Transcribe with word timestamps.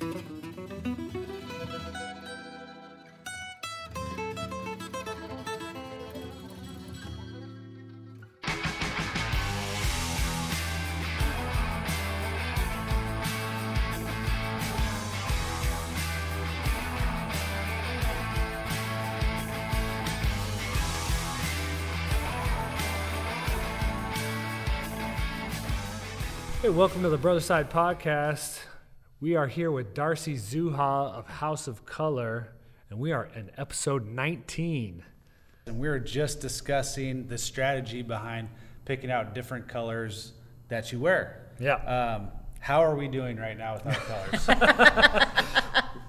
Hey, 0.00 0.06
welcome 26.70 27.02
to 27.02 27.08
the 27.08 27.16
Brother 27.16 27.40
Side 27.40 27.70
Podcast. 27.70 28.67
We 29.20 29.34
are 29.34 29.48
here 29.48 29.70
with 29.72 29.94
Darcie 29.94 30.36
Zauha 30.36 31.12
of 31.12 31.26
House 31.26 31.66
of 31.66 31.84
Color, 31.84 32.52
and 32.88 33.00
we 33.00 33.10
are 33.12 33.28
in 33.34 33.50
episode 33.56 34.06
19. 34.06 35.02
And 35.66 35.78
we 35.78 35.88
are 35.88 35.98
just 35.98 36.40
discussing 36.40 37.26
the 37.26 37.36
strategy 37.36 38.02
behind 38.02 38.48
picking 38.84 39.10
out 39.10 39.34
different 39.34 39.66
colors 39.66 40.34
that 40.68 40.92
you 40.92 41.00
wear. 41.00 41.50
Yeah. 41.58 41.74
Um, 41.76 42.28
how 42.60 42.80
are 42.80 42.94
we 42.94 43.08
doing 43.08 43.36
right 43.38 43.58
now 43.58 43.74
with 43.74 43.86
our 43.86 44.30
colors? 44.46 45.34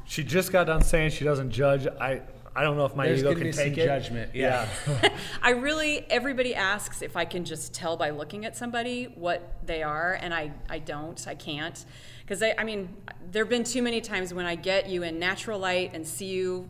She 0.09 0.23
just 0.23 0.51
got 0.51 0.63
done 0.65 0.81
saying 0.81 1.11
she 1.11 1.23
doesn't 1.23 1.51
judge. 1.51 1.85
I, 1.85 2.23
I 2.55 2.63
don't 2.63 2.77
know 2.77 2.85
if 2.85 2.95
my 2.95 3.05
There's 3.05 3.19
ego 3.19 3.35
can 3.35 3.43
be 3.43 3.51
some 3.51 3.65
take 3.65 3.77
it. 3.77 3.85
judgment. 3.85 4.31
Yeah. 4.33 4.67
I 5.43 5.51
really, 5.51 5.99
everybody 6.09 6.55
asks 6.55 7.03
if 7.03 7.15
I 7.15 7.25
can 7.25 7.45
just 7.45 7.75
tell 7.75 7.95
by 7.95 8.09
looking 8.09 8.43
at 8.43 8.57
somebody 8.57 9.03
what 9.03 9.57
they 9.63 9.83
are, 9.83 10.17
and 10.19 10.33
I, 10.33 10.51
I 10.67 10.79
don't, 10.79 11.23
I 11.27 11.35
can't. 11.35 11.85
Because 12.29 12.43
I, 12.43 12.53
I 12.59 12.63
mean, 12.63 12.95
there 13.31 13.43
have 13.43 13.49
been 13.49 13.63
too 13.63 13.81
many 13.81 14.01
times 14.01 14.35
when 14.35 14.45
I 14.45 14.53
get 14.53 14.87
you 14.87 15.01
in 15.01 15.17
natural 15.17 15.57
light 15.57 15.95
and 15.95 16.05
see 16.07 16.27
you, 16.27 16.69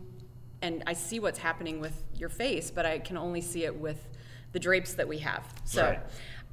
and 0.62 0.82
I 0.86 0.94
see 0.94 1.20
what's 1.20 1.38
happening 1.38 1.80
with 1.80 2.02
your 2.16 2.30
face, 2.30 2.70
but 2.70 2.86
I 2.86 2.98
can 2.98 3.18
only 3.18 3.42
see 3.42 3.64
it 3.66 3.76
with 3.76 4.08
the 4.52 4.58
drapes 4.58 4.94
that 4.94 5.06
we 5.06 5.18
have. 5.18 5.46
So 5.64 5.84
Right. 5.84 6.00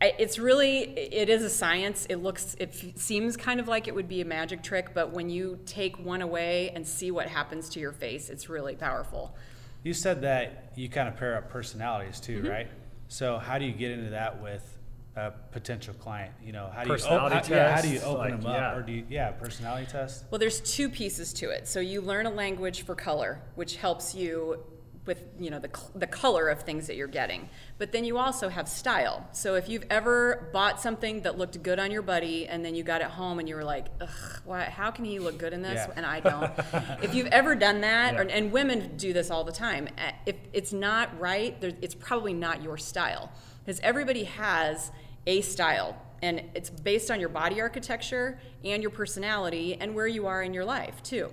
I, 0.02 0.14
it's 0.20 0.38
really, 0.38 0.80
it 0.82 1.30
is 1.30 1.42
a 1.44 1.50
science. 1.50 2.06
It 2.10 2.18
looks, 2.18 2.56
it 2.60 2.70
f- 2.74 2.98
seems 3.00 3.38
kind 3.38 3.62
of 3.62 3.70
like 3.70 3.88
it 3.88 3.96
would 3.96 4.10
be 4.10 4.20
a 4.20 4.26
magic 4.26 4.62
trick, 4.62 4.94
but 4.94 5.14
when 5.14 5.30
you 5.30 5.58
take 5.66 5.98
one 5.98 6.22
away 6.22 6.72
and 6.76 6.86
see 6.86 7.10
what 7.10 7.28
happens 7.30 7.70
to 7.70 7.80
your 7.80 7.94
face, 7.94 8.30
it's 8.30 8.50
really 8.50 8.76
powerful. 8.76 9.38
You 9.84 9.94
said 9.94 10.22
that 10.24 10.74
you 10.76 10.90
kind 10.90 11.08
of 11.08 11.16
pair 11.16 11.38
up 11.38 11.50
personalities 11.50 12.20
too, 12.20 12.40
Mm-hmm. 12.40 12.50
right? 12.50 12.68
So 13.08 13.38
how 13.38 13.58
do 13.58 13.64
you 13.64 13.72
get 13.72 13.92
into 13.92 14.10
that 14.10 14.42
with 14.44 14.77
a 15.18 15.34
potential 15.52 15.94
client? 15.96 16.32
You 16.44 16.52
know, 16.54 16.70
how 16.74 16.84
do 16.84 16.90
you 16.90 16.94
Personality 16.94 17.36
how, 17.36 17.56
yeah, 17.56 17.76
how 17.76 17.82
do 17.82 17.90
you 17.90 18.00
open 18.02 18.18
like, 18.20 18.42
them 18.42 18.46
up, 18.46 18.56
yeah. 18.56 18.76
or 18.76 18.82
do 18.84 18.92
you 18.92 19.06
yeah 19.10 19.32
personality 19.32 19.88
test? 19.92 20.26
Well, 20.30 20.40
there's 20.40 20.62
two 20.62 20.90
pieces 20.90 21.34
to 21.34 21.50
it. 21.50 21.68
So 21.68 21.80
you 21.80 22.02
learn 22.02 22.28
a 22.28 22.32
language 22.32 22.84
for 22.84 22.96
color, 22.96 23.42
which 23.56 23.78
helps 23.78 24.14
you 24.14 24.60
with 25.08 25.24
you 25.40 25.50
know 25.50 25.58
the, 25.58 25.70
the 25.96 26.06
color 26.06 26.50
of 26.50 26.62
things 26.62 26.86
that 26.88 26.98
you're 26.98 27.08
getting. 27.08 27.50
But 27.80 27.92
then 27.94 28.04
you 28.04 28.18
also 28.18 28.50
have 28.50 28.68
style. 28.68 29.26
So 29.32 29.56
if 29.56 29.68
you've 29.70 29.86
ever 29.90 30.50
bought 30.54 30.80
something 30.80 31.22
that 31.22 31.38
looked 31.38 31.64
good 31.64 31.80
on 31.80 31.90
your 31.90 32.02
buddy 32.04 32.48
and 32.48 32.64
then 32.64 32.76
you 32.76 32.84
got 32.84 33.02
it 33.02 33.08
home 33.08 33.40
and 33.40 33.50
you 33.50 33.56
were 33.56 33.64
like, 33.64 33.88
Ugh, 34.02 34.10
why, 34.46 34.66
how 34.66 34.92
can 34.92 35.06
he 35.06 35.18
look 35.18 35.38
good 35.40 35.54
in 35.54 35.62
this 35.62 35.88
Yeah. 35.88 35.94
and 35.96 36.06
I 36.06 36.20
don't? 36.20 36.52
if 37.04 37.16
you've 37.16 37.28
ever 37.28 37.56
done 37.56 37.82
that, 37.82 38.14
Yeah. 38.14 38.20
or, 38.20 38.24
and 38.24 38.52
women 38.52 38.98
do 38.98 39.14
this 39.14 39.32
all 39.32 39.44
the 39.44 39.52
time, 39.52 39.88
eh, 39.98 40.12
if 40.26 40.36
it's 40.54 40.74
not 40.74 41.18
right, 41.20 41.56
it's 41.82 41.96
probably 41.96 42.34
not 42.34 42.62
your 42.62 42.78
style 42.78 43.32
because 43.66 43.80
everybody 43.82 44.26
has 44.26 44.92
a 45.28 45.42
style 45.42 45.96
and 46.24 46.42
it's 46.56 46.70
based 46.70 47.12
on 47.12 47.20
your 47.20 47.30
body 47.30 47.62
architecture 47.62 48.40
and 48.64 48.82
your 48.82 48.90
personality 48.90 49.78
and 49.80 49.94
where 49.94 50.08
you 50.08 50.26
are 50.26 50.42
in 50.42 50.54
your 50.54 50.66
life 50.66 51.04
too. 51.04 51.30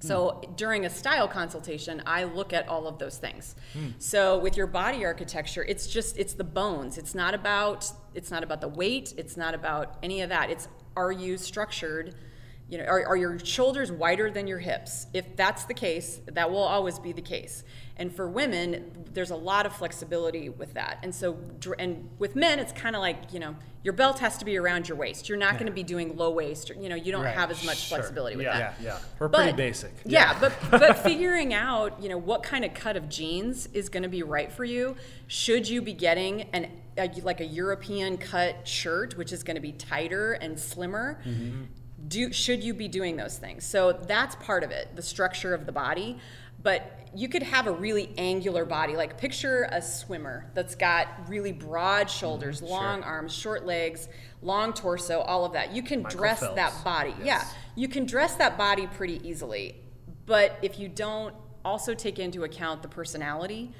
Hmm. 0.00 0.06
So 0.06 0.54
during 0.56 0.86
a 0.86 0.90
style 0.90 1.26
consultation, 1.26 2.02
I 2.06 2.24
look 2.24 2.52
at 2.52 2.68
all 2.68 2.86
of 2.86 2.98
those 2.98 3.18
things. 3.18 3.56
Hmm. 3.72 3.88
So 3.98 4.38
with 4.38 4.56
your 4.56 4.68
body 4.68 5.04
architecture, 5.04 5.64
it's 5.64 5.86
just 5.88 6.16
it's 6.18 6.34
the 6.34 6.44
bones. 6.44 6.98
It's 6.98 7.14
not 7.14 7.34
about 7.34 7.90
it's 8.14 8.30
not 8.30 8.44
about 8.44 8.60
the 8.60 8.68
weight. 8.68 9.14
It's 9.16 9.36
not 9.36 9.54
about 9.54 9.96
any 10.02 10.20
of 10.20 10.28
that. 10.28 10.50
It's 10.50 10.68
are 10.96 11.12
you 11.12 11.36
structured? 11.38 12.14
You 12.72 12.78
know, 12.78 12.84
are, 12.84 13.04
are 13.04 13.16
your 13.18 13.38
shoulders 13.38 13.92
wider 13.92 14.30
than 14.30 14.46
your 14.46 14.58
hips? 14.58 15.06
If 15.12 15.36
that's 15.36 15.64
the 15.64 15.74
case, 15.74 16.22
that 16.26 16.50
will 16.50 16.62
always 16.62 16.98
be 16.98 17.12
the 17.12 17.20
case. 17.20 17.64
And 17.98 18.10
for 18.16 18.26
women, 18.26 19.04
there's 19.12 19.30
a 19.30 19.36
lot 19.36 19.66
of 19.66 19.76
flexibility 19.76 20.48
with 20.48 20.72
that. 20.72 20.98
And 21.02 21.14
so, 21.14 21.36
and 21.78 22.08
with 22.18 22.34
men, 22.34 22.58
it's 22.58 22.72
kind 22.72 22.96
of 22.96 23.02
like 23.02 23.30
you 23.30 23.40
know, 23.40 23.56
your 23.82 23.92
belt 23.92 24.20
has 24.20 24.38
to 24.38 24.46
be 24.46 24.56
around 24.56 24.88
your 24.88 24.96
waist. 24.96 25.28
You're 25.28 25.36
not 25.36 25.54
going 25.58 25.66
to 25.66 25.72
be 25.72 25.82
doing 25.82 26.16
low 26.16 26.30
waist. 26.30 26.70
Or, 26.70 26.74
you 26.74 26.88
know, 26.88 26.94
you 26.94 27.12
don't 27.12 27.24
Right. 27.24 27.34
have 27.34 27.50
as 27.50 27.62
much 27.62 27.76
Sure. 27.76 27.98
flexibility 27.98 28.36
with 28.36 28.46
Yeah, 28.46 28.58
that. 28.58 28.74
yeah. 28.82 28.98
We're 29.18 29.28
pretty 29.28 29.50
But- 29.50 29.56
basic. 29.58 29.92
Yeah, 30.06 30.34
but 30.40 30.54
but 30.70 30.96
figuring 31.10 31.52
out, 31.52 32.02
you 32.02 32.08
know, 32.08 32.16
what 32.16 32.42
kind 32.42 32.64
of 32.64 32.72
cut 32.72 32.96
of 32.96 33.10
jeans 33.10 33.66
is 33.74 33.90
going 33.90 34.02
to 34.04 34.08
be 34.08 34.22
right 34.22 34.50
for 34.50 34.64
you. 34.64 34.96
Should 35.26 35.68
you 35.68 35.82
be 35.82 35.92
getting 35.92 36.42
an 36.54 36.68
a, 36.96 37.10
like 37.22 37.40
a 37.40 37.44
European 37.46 38.16
cut 38.16 38.66
shirt, 38.66 39.18
which 39.18 39.30
is 39.30 39.42
going 39.42 39.56
to 39.56 39.60
be 39.62 39.72
tighter 39.72 40.32
and 40.32 40.58
slimmer? 40.58 41.20
Mm-hmm. 41.26 41.64
Do 42.08 42.32
should 42.32 42.64
you 42.64 42.74
be 42.74 42.88
doing 42.88 43.16
those 43.16 43.38
things? 43.38 43.64
So 43.64 43.92
that's 43.92 44.34
part 44.36 44.64
of 44.64 44.70
it, 44.70 44.96
the 44.96 45.02
structure 45.02 45.54
of 45.54 45.66
the 45.66 45.72
body. 45.72 46.18
But 46.62 47.00
you 47.14 47.28
could 47.28 47.42
have 47.42 47.66
a 47.66 47.72
really 47.72 48.12
angular 48.16 48.64
body. 48.64 48.96
Like 48.96 49.18
picture 49.18 49.68
a 49.70 49.82
swimmer 49.82 50.50
that's 50.54 50.74
got 50.74 51.08
really 51.28 51.52
broad 51.52 52.08
shoulders, 52.08 52.60
mm, 52.60 52.68
long 52.70 53.02
arms, 53.02 53.34
short 53.34 53.66
legs, 53.66 54.08
long 54.40 54.72
torso, 54.72 55.20
all 55.20 55.44
of 55.44 55.52
that. 55.52 55.72
You 55.72 55.82
can 55.82 56.02
Michael 56.02 56.18
dress 56.18 56.40
Phelps. 56.40 56.56
that 56.56 56.84
body. 56.84 57.14
Yeah. 57.22 57.44
You 57.74 57.88
can 57.88 58.06
dress 58.06 58.36
that 58.36 58.56
body 58.56 58.86
pretty 58.86 59.26
easily, 59.28 59.76
but 60.26 60.58
if 60.62 60.78
you 60.78 60.88
don't 60.88 61.34
also 61.64 61.94
take 61.94 62.18
into 62.18 62.44
account 62.44 62.82
the 62.82 62.88
personality, 62.88 63.72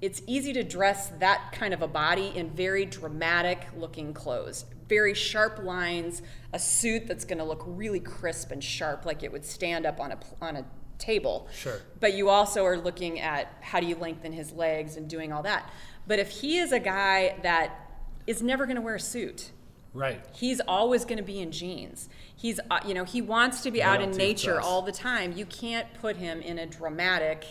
it's 0.00 0.22
easy 0.26 0.52
to 0.52 0.62
dress 0.62 1.08
that 1.18 1.52
kind 1.52 1.74
of 1.74 1.82
a 1.82 1.88
body 1.88 2.32
in 2.34 2.50
very 2.50 2.84
dramatic 2.84 3.66
looking 3.76 4.14
clothes. 4.14 4.64
Very 4.88 5.14
sharp 5.14 5.62
lines, 5.62 6.22
a 6.52 6.58
suit 6.58 7.06
that's 7.06 7.24
going 7.24 7.38
to 7.38 7.44
look 7.44 7.62
really 7.66 8.00
crisp 8.00 8.50
and 8.50 8.62
sharp 8.62 9.04
like 9.04 9.22
it 9.22 9.30
would 9.30 9.44
stand 9.44 9.86
up 9.86 10.00
on 10.00 10.12
a 10.12 10.18
on 10.40 10.56
a 10.56 10.64
table. 10.98 11.46
Sure. 11.54 11.80
But 12.00 12.14
you 12.14 12.28
also 12.28 12.64
are 12.64 12.76
looking 12.76 13.20
at 13.20 13.52
how 13.60 13.80
do 13.80 13.86
you 13.86 13.94
lengthen 13.96 14.32
his 14.32 14.52
legs 14.52 14.96
and 14.96 15.08
doing 15.08 15.32
all 15.32 15.42
that. 15.44 15.70
But 16.06 16.18
if 16.18 16.30
he 16.30 16.58
is 16.58 16.72
a 16.72 16.80
guy 16.80 17.36
that 17.42 17.92
is 18.26 18.42
never 18.42 18.64
going 18.66 18.76
to 18.76 18.82
wear 18.82 18.96
a 18.96 19.00
suit, 19.00 19.52
Right. 19.94 20.20
he's 20.32 20.60
always 20.60 21.04
going 21.04 21.18
to 21.18 21.22
be 21.24 21.40
in 21.40 21.50
jeans. 21.52 22.08
He's, 22.34 22.58
uh, 22.70 22.80
you 22.86 22.94
know, 22.94 23.04
he 23.04 23.20
wants 23.22 23.62
to 23.62 23.70
be 23.70 23.82
out 23.82 24.00
in 24.00 24.10
nature 24.12 24.60
all 24.60 24.82
the 24.82 24.92
time. 24.92 25.32
You 25.36 25.46
can't 25.46 25.86
put 25.94 26.16
him 26.16 26.40
in 26.40 26.58
a 26.58 26.66
dramatic 26.66 27.44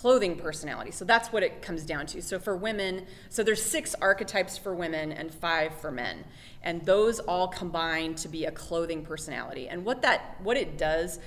clothing 0.00 0.36
personality. 0.36 0.92
So 0.92 1.04
that's 1.04 1.32
what 1.32 1.42
it 1.42 1.60
comes 1.60 1.82
down 1.84 2.06
to. 2.06 2.22
So 2.22 2.38
for 2.38 2.56
women, 2.56 3.04
so 3.30 3.42
there's 3.42 3.60
six 3.60 3.96
archetypes 4.00 4.56
for 4.56 4.72
women 4.72 5.10
and 5.10 5.34
five 5.34 5.74
for 5.74 5.90
men. 5.90 6.24
And 6.62 6.86
those 6.86 7.18
all 7.18 7.48
combine 7.48 8.14
to 8.16 8.28
be 8.28 8.44
a 8.44 8.52
clothing 8.52 9.04
personality. 9.04 9.68
And 9.68 9.84
what 9.84 10.02
that 10.02 10.36
what 10.40 10.56
it 10.56 10.78
does, 10.78 11.18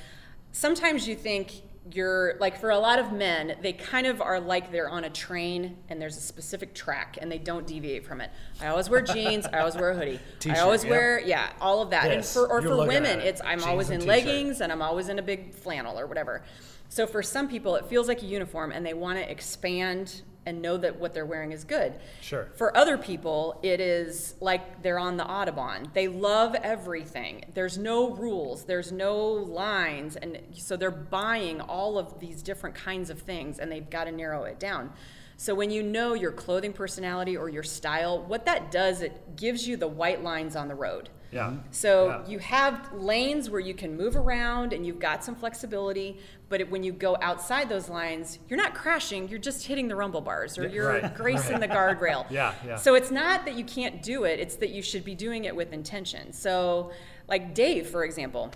sometimes 0.53 1.05
you 1.05 1.15
think 1.15 1.63
you're 1.95 2.35
like 2.39 2.59
for 2.59 2.69
a 2.69 2.77
lot 2.77 2.99
of 2.99 3.11
men, 3.11 3.57
they 3.61 3.73
kind 3.73 4.07
of 4.07 4.21
are 4.21 4.39
like 4.39 4.71
they're 4.71 4.89
on 4.89 5.03
a 5.03 5.09
train 5.09 5.77
and 5.89 6.01
there's 6.01 6.17
a 6.17 6.21
specific 6.21 6.73
track 6.73 7.17
and 7.21 7.31
they 7.31 7.37
don't 7.37 7.67
deviate 7.67 8.05
from 8.05 8.21
it. 8.21 8.29
I 8.61 8.67
always 8.67 8.89
wear 8.89 9.01
jeans, 9.01 9.45
I 9.45 9.59
always 9.59 9.75
wear 9.75 9.91
a 9.91 9.95
hoodie. 9.95 10.19
I 10.49 10.59
always 10.59 10.85
wear 10.85 11.19
yeah, 11.19 11.51
all 11.59 11.81
of 11.81 11.89
that. 11.91 12.11
and 12.11 12.25
for 12.25 12.47
or 12.47 12.61
for 12.61 12.77
women, 12.85 13.19
it. 13.19 13.25
it's 13.25 13.41
I'm 13.41 13.59
Jeans 13.59 13.67
always 13.67 13.89
in 13.89 14.05
leggings 14.05 14.61
and 14.61 14.71
I'm 14.71 14.81
always 14.81 15.09
in 15.09 15.19
a 15.19 15.23
big 15.23 15.53
flannel 15.53 15.99
or 15.99 16.07
whatever. 16.07 16.43
So 16.91 17.07
for 17.07 17.23
some 17.23 17.47
people, 17.47 17.77
it 17.77 17.85
feels 17.85 18.09
like 18.09 18.21
a 18.21 18.25
uniform, 18.25 18.73
and 18.73 18.85
they 18.85 18.93
want 18.93 19.17
to 19.17 19.31
expand 19.31 20.23
and 20.45 20.61
know 20.61 20.77
that 20.77 20.99
what 20.99 21.13
they're 21.13 21.25
wearing 21.25 21.51
is 21.51 21.63
good. 21.63 21.93
Sure. 22.21 22.49
For 22.55 22.75
other 22.75 22.97
people, 22.97 23.59
it 23.61 23.79
is 23.79 24.35
like 24.39 24.81
they're 24.81 24.99
on 24.99 25.17
the 25.17 25.23
Autobahn. 25.23 25.93
They 25.93 26.07
love 26.07 26.55
everything. 26.55 27.45
There's 27.53 27.77
no 27.77 28.09
rules, 28.09 28.65
there's 28.65 28.91
no 28.91 29.19
lines, 29.19 30.15
and 30.15 30.39
so 30.53 30.75
they're 30.75 30.91
buying 30.91 31.61
all 31.61 31.97
of 31.97 32.19
these 32.19 32.41
different 32.41 32.75
kinds 32.75 33.09
of 33.09 33.19
things, 33.19 33.59
and 33.59 33.71
they've 33.71 33.89
got 33.89 34.05
to 34.05 34.11
narrow 34.11 34.43
it 34.43 34.59
down. 34.59 34.91
So 35.41 35.55
when 35.55 35.71
you 35.71 35.81
know 35.81 36.13
your 36.13 36.31
clothing 36.31 36.71
personality 36.71 37.35
or 37.35 37.49
your 37.49 37.63
style, 37.63 38.21
what 38.21 38.45
that 38.45 38.69
does, 38.69 39.01
it 39.01 39.35
gives 39.35 39.67
you 39.67 39.75
the 39.75 39.87
white 39.87 40.21
lines 40.23 40.55
on 40.55 40.67
the 40.67 40.75
road. 40.75 41.09
Yeah. 41.31 41.53
So 41.71 42.09
Yeah. 42.09 42.27
you 42.27 42.37
have 42.37 42.93
lanes 42.93 43.49
where 43.49 43.59
you 43.59 43.73
can 43.73 43.97
move 43.97 44.15
around 44.15 44.71
and 44.71 44.85
you've 44.85 44.99
got 44.99 45.23
some 45.23 45.33
flexibility, 45.33 46.19
but 46.47 46.61
it, 46.61 46.69
when 46.69 46.83
you 46.83 46.93
go 46.93 47.17
outside 47.23 47.69
those 47.69 47.89
lines, 47.89 48.37
you're 48.49 48.57
not 48.57 48.75
crashing, 48.75 49.29
you're 49.29 49.39
just 49.39 49.65
hitting 49.65 49.87
the 49.87 49.95
rumble 49.95 50.21
bars 50.21 50.59
or 50.59 50.67
you're 50.67 50.89
right, 50.89 51.15
gracing 51.15 51.59
the 51.59 51.67
guardrail. 51.67 52.27
Yeah, 52.29 52.53
yeah. 52.63 52.75
So 52.75 52.93
it's 52.93 53.09
not 53.09 53.45
that 53.45 53.55
you 53.55 53.65
can't 53.65 54.03
do 54.03 54.25
it, 54.25 54.39
it's 54.39 54.57
that 54.57 54.69
you 54.69 54.83
should 54.83 55.03
be 55.03 55.15
doing 55.15 55.45
it 55.45 55.55
with 55.55 55.73
intention. 55.73 56.33
So, 56.33 56.91
like 57.27 57.55
Dave, 57.55 57.87
for 57.87 58.03
example, 58.05 58.51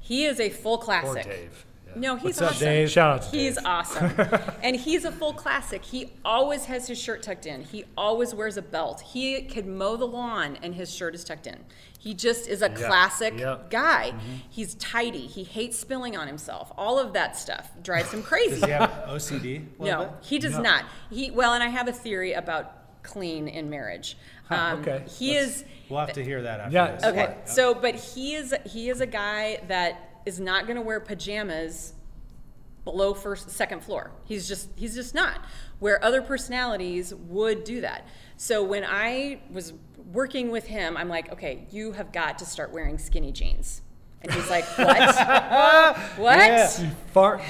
he 0.00 0.24
is 0.24 0.40
a 0.40 0.48
full 0.48 0.78
Poor 0.78 0.86
classic. 0.86 1.24
Dave. 1.24 1.66
Yeah. 1.94 2.00
No, 2.00 2.16
he's 2.16 2.24
What's 2.24 2.42
up, 2.42 2.50
awesome. 2.52 2.64
Dave? 2.66 2.90
Shout 2.90 3.12
out 3.16 3.22
to 3.30 3.36
He's 3.36 3.56
Dave. 3.56 3.66
awesome. 3.66 4.12
and 4.62 4.76
he's 4.76 5.04
a 5.04 5.12
full 5.12 5.32
classic. 5.32 5.84
He 5.84 6.12
always 6.24 6.64
has 6.66 6.86
his 6.88 6.98
shirt 7.00 7.22
tucked 7.22 7.46
in. 7.46 7.62
He 7.62 7.84
always 7.96 8.34
wears 8.34 8.56
a 8.56 8.62
belt. 8.62 9.00
He 9.00 9.42
could 9.42 9.66
mow 9.66 9.96
the 9.96 10.06
lawn 10.06 10.58
and 10.62 10.74
his 10.74 10.92
shirt 10.92 11.14
is 11.14 11.24
tucked 11.24 11.46
in. 11.46 11.58
He 11.98 12.12
just 12.14 12.48
is 12.48 12.60
a 12.62 12.68
Yeah. 12.68 12.74
classic 12.86 13.38
Yep. 13.38 13.70
guy. 13.70 14.12
He's 14.50 14.74
tidy. 14.74 15.26
He 15.26 15.42
hates 15.44 15.78
spilling 15.78 16.16
on 16.16 16.26
himself. 16.26 16.70
All 16.76 16.98
of 16.98 17.12
that 17.14 17.36
stuff 17.36 17.70
drives 17.82 18.12
him 18.12 18.22
crazy. 18.22 18.56
Does 18.60 18.64
he 18.64 18.70
have 18.70 18.90
OCD? 19.08 19.64
No, 19.78 19.98
bit? 20.04 20.10
he 20.20 20.38
does 20.38 20.52
No. 20.52 20.60
not. 20.62 20.84
He 21.10 21.30
well, 21.30 21.54
and 21.54 21.62
I 21.62 21.68
have 21.68 21.88
a 21.88 21.92
theory 21.92 22.32
about 22.34 23.02
clean 23.02 23.48
in 23.48 23.70
marriage. 23.70 24.16
Um, 24.50 24.80
okay. 24.80 25.02
He 25.18 25.36
is 25.36 25.64
We'll 25.88 26.00
have 26.00 26.12
to 26.14 26.24
hear 26.24 26.42
that 26.42 26.60
after 26.60 26.72
Yeah, 26.74 26.92
this. 26.92 27.04
okay. 27.04 27.26
What? 27.26 27.48
So, 27.48 27.74
but 27.74 27.94
he 27.94 28.34
is 28.34 28.54
he 28.66 28.90
is 28.90 29.00
a 29.00 29.06
guy 29.06 29.60
that 29.68 30.10
is 30.26 30.40
not 30.40 30.66
going 30.66 30.76
to 30.76 30.82
wear 30.82 31.00
pajamas 31.00 31.94
below 32.84 33.14
first 33.14 33.50
second 33.50 33.82
floor. 33.82 34.10
He's 34.24 34.46
just 34.46 34.68
he's 34.76 34.94
just 34.94 35.14
not. 35.14 35.40
Where 35.78 36.02
other 36.04 36.22
personalities 36.22 37.14
would 37.14 37.64
do 37.64 37.80
that. 37.80 38.06
So 38.36 38.62
when 38.62 38.84
I 38.84 39.40
was 39.50 39.72
working 40.12 40.50
with 40.50 40.66
him, 40.66 40.96
I'm 40.96 41.08
like, 41.08 41.32
okay, 41.32 41.66
you 41.70 41.92
have 41.92 42.12
got 42.12 42.38
to 42.40 42.46
start 42.46 42.72
wearing 42.72 42.98
skinny 42.98 43.32
jeans. 43.32 43.80
And 44.22 44.32
he's 44.32 44.48
like, 44.48 44.64
what? 44.78 45.96
what? 46.16 46.38
Yeah. 46.38 46.66
Far, 47.12 47.40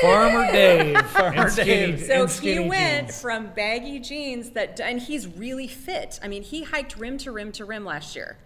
Farmer 0.00 0.46
Dave. 0.52 1.00
Farmer 1.10 1.50
skinny, 1.50 1.92
Dave. 1.96 2.02
So 2.06 2.26
he 2.26 2.58
went 2.60 3.08
jeans. 3.08 3.20
from 3.20 3.48
baggy 3.48 3.98
jeans 4.00 4.50
that, 4.50 4.80
and 4.80 4.98
he's 5.00 5.26
really 5.26 5.68
fit. 5.68 6.18
I 6.22 6.28
mean, 6.28 6.42
he 6.42 6.62
hiked 6.64 6.96
rim 6.96 7.18
to 7.18 7.32
rim 7.32 7.52
to 7.52 7.64
rim 7.66 7.84
last 7.84 8.16
year, 8.16 8.38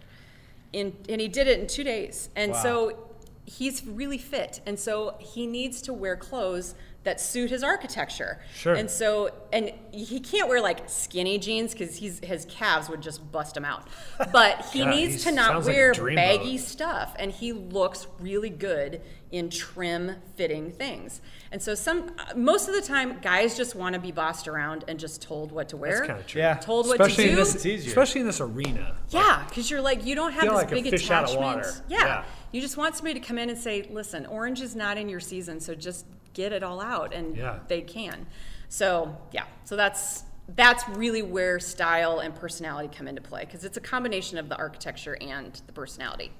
in, 0.72 0.96
and 1.08 1.20
he 1.20 1.28
did 1.28 1.46
it 1.46 1.60
in 1.60 1.66
two 1.68 1.84
days. 1.84 2.30
And 2.34 2.50
Wow. 2.52 2.62
so 2.62 3.07
he's 3.48 3.84
really 3.86 4.18
fit, 4.18 4.60
and 4.66 4.78
so 4.78 5.16
he 5.18 5.46
needs 5.46 5.80
to 5.82 5.92
wear 5.92 6.16
clothes 6.16 6.74
that 7.08 7.20
suit 7.20 7.48
his 7.48 7.62
architecture. 7.62 8.38
Sure. 8.54 8.74
And 8.74 8.90
so, 8.90 9.30
and 9.50 9.72
he 9.92 10.20
can't 10.20 10.46
wear 10.46 10.60
like 10.60 10.88
skinny 10.90 11.38
jeans 11.38 11.72
because 11.72 11.96
he's 11.96 12.18
his 12.20 12.44
calves 12.44 12.90
would 12.90 13.00
just 13.00 13.32
bust 13.32 13.56
him 13.56 13.64
out. 13.64 13.88
But 14.30 14.66
he 14.72 14.80
God, 14.80 14.90
needs 14.90 15.24
he 15.24 15.30
to 15.30 15.32
not 15.36 15.52
sounds 15.52 15.66
like 15.66 15.74
a 15.74 15.78
wear 15.78 16.14
baggy 16.14 16.58
stuff 16.58 17.16
and 17.18 17.32
he 17.32 17.52
looks 17.52 18.06
really 18.20 18.50
good 18.50 19.00
in 19.30 19.50
trim 19.50 20.12
fitting 20.36 20.72
things 20.72 21.20
and 21.52 21.60
so 21.60 21.74
some 21.74 22.10
uh, 22.18 22.34
most 22.34 22.66
of 22.66 22.74
the 22.74 22.80
time 22.80 23.18
guys 23.20 23.54
just 23.58 23.74
want 23.74 23.92
to 23.92 24.00
be 24.00 24.10
bossed 24.10 24.48
around 24.48 24.86
and 24.88 24.98
just 24.98 25.20
told 25.20 25.52
what 25.52 25.68
to 25.68 25.76
wear 25.76 25.96
That's 25.96 26.06
kind 26.06 26.18
of 26.20 26.26
true. 26.26 26.40
Yeah. 26.40 26.54
told 26.54 26.86
what 26.86 26.98
Especially 26.98 27.24
to 27.24 27.30
in 27.32 27.36
do 27.36 27.44
this, 27.44 27.86
especially 27.86 28.22
in 28.22 28.26
this 28.26 28.40
arena. 28.40 28.96
yeah 29.10 29.44
because 29.46 29.70
you're 29.70 29.82
like 29.82 30.06
you 30.06 30.14
don't 30.14 30.32
have 30.32 30.44
this 30.44 30.52
like 30.52 30.72
a 30.72 30.74
big 30.76 30.88
fish 30.88 31.10
out 31.10 31.24
of 31.24 31.30
attachment 31.30 31.56
water. 31.56 31.74
Yeah. 31.88 31.98
Yeah. 31.98 32.24
you 32.52 32.62
just 32.62 32.78
want 32.78 32.96
somebody 32.96 33.20
to 33.20 33.26
come 33.26 33.36
in 33.36 33.50
and 33.50 33.58
say 33.58 33.86
listen 33.90 34.24
orange 34.24 34.62
is 34.62 34.74
not 34.74 34.96
in 34.96 35.10
your 35.10 35.20
season 35.20 35.60
so 35.60 35.74
just 35.74 36.06
get 36.38 36.52
it 36.52 36.62
all 36.62 36.80
out 36.80 37.12
and 37.12 37.36
Yeah. 37.36 37.58
they 37.66 37.80
can 37.82 38.24
so 38.68 39.16
yeah 39.32 39.42
so 39.64 39.74
that's 39.74 40.22
that's 40.54 40.88
really 40.90 41.20
where 41.20 41.58
style 41.58 42.20
and 42.20 42.32
personality 42.32 42.88
come 42.96 43.08
into 43.08 43.20
play 43.20 43.44
because 43.44 43.64
it's 43.64 43.76
a 43.76 43.80
combination 43.80 44.38
of 44.38 44.48
the 44.48 44.56
architecture 44.56 45.18
and 45.20 45.60
the 45.66 45.72
personality 45.72 46.30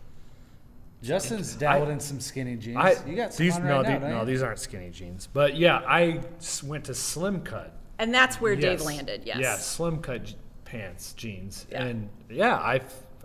Justin's 1.03 1.55
dabbled 1.55 1.91
in 1.91 2.01
some 2.01 2.19
skinny 2.19 2.57
jeans. 2.57 2.77
I, 2.77 2.97
you 3.07 3.15
got 3.15 3.33
some 3.33 3.45
these 3.47 3.55
on 3.57 3.65
no, 3.67 3.83
right 3.83 4.01
the- 4.01 4.09
no, 4.09 4.25
these 4.25 4.43
aren't 4.43 4.59
skinny 4.59 4.91
jeans. 4.91 5.29
But 5.33 5.57
yeah, 5.57 5.77
I 5.87 6.21
went 6.65 6.85
to 6.87 6.95
slim 6.95 7.43
cut. 7.43 7.73
and 8.01 8.13
that's 8.13 8.41
where 8.41 8.57
dave 8.57 8.81
landed 8.81 9.23
yes 9.25 9.39
Yeah, 9.41 9.55
slim 9.57 9.99
cut 10.01 10.35
pants, 10.65 11.13
jeans, 11.13 11.67
Yeah. 11.71 11.85
and 11.85 12.09
yeah, 12.31 12.57
I 12.57 12.81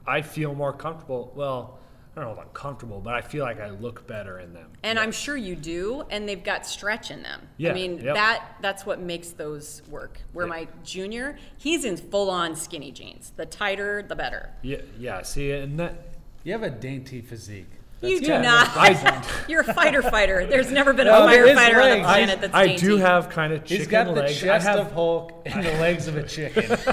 I 0.06 0.22
feel 0.22 0.54
more 0.54 0.72
comfortable. 0.74 1.31
Well, 1.36 1.80
I 2.15 2.19
don't 2.21 2.30
know 2.30 2.33
if 2.33 2.39
I'm 2.48 2.54
comfortable, 2.54 3.00
but 3.00 3.15
I 3.15 3.21
feel 3.21 3.44
like 3.44 3.60
I 3.60 3.69
look 3.71 4.06
better 4.06 4.38
in 4.39 4.54
them. 4.54 4.69
And 4.83 5.00
I'm 5.00 5.12
sure 5.12 5.36
you 5.36 5.56
do, 5.56 6.04
and 6.12 6.30
they've 6.30 6.44
got 6.44 6.63
stretch 6.65 7.10
in 7.10 7.24
them. 7.24 7.42
Yeah, 7.57 7.71
I 7.71 7.74
mean 7.74 7.98
yep. 8.00 8.13
that 8.15 8.45
that's 8.62 8.86
what 8.86 9.00
makes 9.00 9.30
those 9.30 9.81
work. 9.89 10.19
Where 10.31 10.45
Yeah. 10.45 10.50
my 10.51 10.68
junior, 10.83 11.38
he's 11.57 11.86
in 11.86 11.98
full 11.98 12.30
on 12.30 12.56
skinny 12.56 12.92
jeans. 12.92 13.31
The 13.36 13.48
tighter, 13.48 14.04
the 14.07 14.15
better. 14.15 14.51
Yeah, 14.62 14.81
yeah. 15.00 15.24
See, 15.24 15.51
and 15.51 15.80
that 15.80 15.95
You 16.44 16.51
have 16.51 16.62
a 16.62 16.69
dainty 16.69 17.21
physique. 17.21 17.69
you 18.01 18.19
do 18.19 18.27
yeah, 18.27 18.42
not. 18.42 18.68
I- 18.75 19.24
You're 19.48 19.62
a 19.62 19.74
fighter 19.74 20.04
fighter. 20.04 20.45
There's 20.50 20.69
never 20.71 20.94
been 20.94 21.07
a 21.07 21.12
No, 21.12 21.27
his 21.27 21.57
firefighter 21.57 21.68
on 21.81 21.89
the 21.89 21.95
legs- 21.95 22.06
planet 22.06 22.42
that's 22.42 22.54
I 22.54 22.68
dainty. 22.68 22.86
do 22.86 22.98
have 22.98 23.30
kind 23.30 23.54
of 23.54 23.62
chicken 23.63 23.77
He's 23.77 23.88
got 23.88 24.06
the 24.06 24.12
legs. 24.12 24.39
chest 24.39 24.68
I 24.68 24.71
have, 24.71 24.80
of 24.88 24.92
Hulk 24.92 25.31
and 25.48 25.65
the 25.65 25.71
legs 25.80 26.07
of 26.07 26.15
a 26.18 26.24
chicken. 26.24 26.77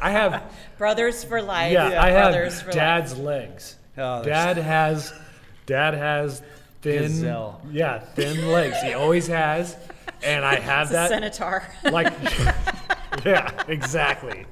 I 0.00 0.10
have 0.10 0.42
brothers 0.78 1.22
for 1.24 1.42
life. 1.42 1.72
yeah, 1.72 2.02
I 2.02 2.10
brothers 2.12 2.54
have 2.54 2.62
for 2.62 2.68
life. 2.68 2.74
dad's 2.74 3.18
legs. 3.18 3.76
Oh, 3.98 4.22
Dad 4.22 4.56
has, 4.56 5.12
dad 5.66 5.94
has 5.94 6.42
thin, 6.80 7.02
Gazelle. 7.02 7.60
yeah, 7.70 7.98
thin 7.98 8.48
legs. 8.50 8.80
He 8.82 8.94
always 8.94 9.26
has, 9.26 9.76
and 10.22 10.44
I 10.44 10.56
have 10.56 10.84
It's 10.90 10.92
that. 10.92 11.08
centaur. 11.10 11.62
like 11.90 12.12
yeah 13.26 13.50
exactly 13.68 14.46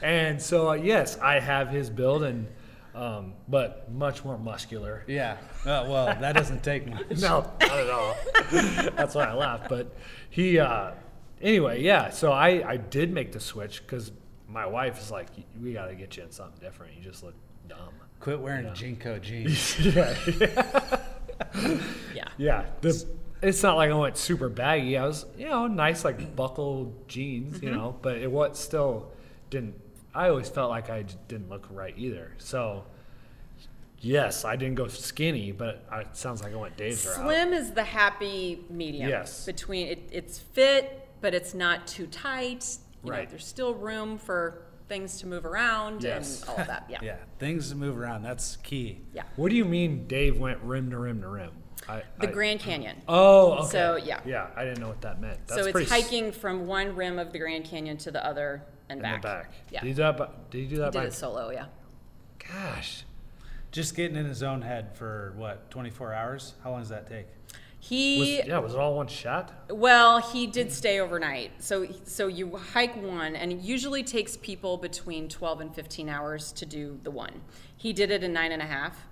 and 0.00 0.40
so 0.40 0.70
uh, 0.70 0.72
yes 0.74 1.18
i 1.18 1.38
have 1.40 1.68
his 1.68 1.90
build 1.90 2.22
and 2.22 2.46
um, 2.94 3.32
but 3.48 3.90
much 3.90 4.24
more 4.24 4.38
muscular 4.38 5.02
yeah. 5.08 5.32
Uh, 5.66 5.84
well, 5.88 6.06
that 6.06 6.32
doesn't 6.36 6.62
take 6.62 6.86
much. 6.86 7.02
no 7.20 7.50
not 7.60 7.62
at 7.62 7.90
all 7.90 8.16
that's 8.96 9.16
why 9.16 9.24
i 9.24 9.32
laugh 9.34 9.62
but 9.68 9.92
he 10.30 10.60
uh, 10.60 10.92
anyway 11.42 11.82
yeah 11.82 12.08
so 12.10 12.30
i 12.30 12.62
i 12.70 12.76
did 12.76 13.12
make 13.12 13.32
the 13.32 13.40
switch 13.40 13.82
because 13.82 14.12
my 14.48 14.64
wife 14.64 14.98
is 15.00 15.10
like 15.10 15.26
we 15.60 15.72
got 15.72 15.86
to 15.86 15.96
get 15.96 16.16
you 16.16 16.22
in 16.22 16.30
something 16.30 16.60
different 16.60 16.94
you 16.96 17.02
just 17.02 17.24
look 17.24 17.34
dumb 17.68 17.92
Quit 18.24 18.40
wearing 18.40 18.64
Yeah. 18.64 18.70
JNCO 18.72 19.20
jeans. 19.20 19.78
yeah 19.84 20.16
yeah. 22.14 22.28
yeah 22.38 22.64
the, 22.80 23.06
it's 23.42 23.62
not 23.62 23.76
like 23.76 23.90
I 23.90 23.94
went 23.94 24.16
super 24.16 24.48
baggy. 24.48 24.96
I 24.96 25.06
was, 25.06 25.26
you 25.36 25.46
know, 25.46 25.66
nice 25.66 26.06
like 26.06 26.34
buckle 26.34 26.94
jeans, 27.06 27.56
Mm-hmm. 27.58 27.66
you 27.66 27.72
know, 27.72 27.98
but 28.00 28.16
it 28.16 28.30
was 28.32 28.58
still 28.58 29.12
didn't. 29.50 29.74
I 30.14 30.30
always 30.30 30.48
felt 30.48 30.70
like 30.70 30.88
I 30.88 31.02
didn't 31.28 31.50
look 31.50 31.66
right 31.70 31.92
either. 31.98 32.32
So, 32.38 32.84
yes, 34.00 34.46
I 34.46 34.56
didn't 34.56 34.76
go 34.76 34.86
skinny, 34.88 35.52
but 35.52 35.84
I, 35.90 36.00
it 36.00 36.16
sounds 36.16 36.42
like 36.42 36.54
I 36.54 36.56
went 36.56 36.78
Dave's 36.78 37.04
route. 37.04 37.16
Slim 37.16 37.52
is 37.52 37.72
the 37.72 37.84
happy 37.84 38.64
medium. 38.70 39.10
Yes. 39.10 39.44
Between 39.44 39.88
it, 39.88 40.08
it's 40.10 40.38
fit, 40.38 41.06
but 41.20 41.34
it's 41.34 41.52
not 41.52 41.86
too 41.86 42.06
tight. 42.06 42.64
You 43.02 43.10
know, 43.10 43.16
Right. 43.18 43.28
there's 43.28 43.46
still 43.46 43.74
room 43.74 44.16
for 44.16 44.62
things 44.88 45.18
to 45.18 45.26
move 45.26 45.44
around 45.46 46.02
Yes. 46.02 46.40
and 46.42 46.50
all 46.50 46.56
of 46.58 46.66
that. 46.66 46.84
Yeah. 46.90 46.98
yeah, 47.02 47.16
things 47.38 47.70
to 47.70 47.76
move 47.76 47.98
around. 47.98 48.22
That's 48.22 48.56
key. 48.58 49.00
Yeah. 49.14 49.22
What 49.36 49.50
do 49.50 49.56
you 49.56 49.64
mean 49.64 50.06
Dave 50.06 50.38
went 50.38 50.60
rim 50.62 50.90
to 50.90 50.98
rim 50.98 51.20
to 51.22 51.28
rim? 51.28 51.50
I, 51.88 52.02
The 52.20 52.28
I- 52.28 52.32
Grand 52.32 52.60
Canyon. 52.60 52.96
Oh, 53.08 53.52
okay. 53.58 53.68
So, 53.68 53.96
yeah. 53.96 54.20
Yeah, 54.24 54.48
I 54.56 54.64
didn't 54.64 54.80
know 54.80 54.88
what 54.88 55.00
that 55.02 55.20
meant. 55.20 55.46
That's 55.46 55.60
so 55.62 55.66
it's 55.68 55.90
hiking 55.90 56.32
from 56.32 56.66
one 56.66 56.94
rim 56.96 57.18
of 57.18 57.32
the 57.32 57.38
Grand 57.38 57.64
Canyon 57.64 57.96
to 57.98 58.10
the 58.10 58.24
other 58.24 58.62
and 58.88 59.00
back. 59.02 59.22
back. 59.22 59.52
Yeah. 59.70 59.80
Did 59.80 59.88
you 59.88 59.94
do 59.94 60.02
that? 60.02 60.16
By, 60.16 60.28
did 60.50 60.58
you 60.58 60.68
do 60.68 60.76
that 60.78 60.92
Did 60.92 60.98
by? 60.98 61.04
it 61.06 61.12
solo, 61.12 61.50
yeah. 61.50 61.66
Gosh. 62.38 63.04
Just 63.72 63.96
getting 63.96 64.16
in 64.16 64.26
his 64.26 64.42
own 64.42 64.62
head 64.62 64.96
for 64.96 65.32
what, 65.36 65.70
24 65.70 66.12
hours? 66.12 66.54
How 66.62 66.70
long 66.70 66.80
does 66.80 66.90
that 66.90 67.08
take? 67.08 67.26
Was, 67.90 68.28
yeah, 68.46 68.58
was 68.58 68.72
it 68.74 68.78
all 68.80 68.94
one 68.96 69.06
shot? 69.08 69.52
well, 69.70 70.20
he 70.20 70.46
did 70.46 70.72
stay 70.72 71.00
overnight. 71.00 71.62
So 71.62 71.86
so 72.04 72.26
you 72.28 72.56
hike 72.56 72.96
one, 72.96 73.36
and 73.36 73.52
it 73.52 73.58
usually 73.60 74.02
takes 74.02 74.36
people 74.36 74.76
between 74.78 75.28
12 75.28 75.60
and 75.60 75.74
15 75.74 76.08
hours 76.08 76.52
to 76.52 76.66
do 76.66 76.98
the 77.02 77.10
one. 77.10 77.42
He 77.76 77.92
did 77.92 78.10
it 78.10 78.22
in 78.24 78.32
nine 78.32 78.52
and 78.52 78.62
a 78.62 78.66
half. 78.66 79.06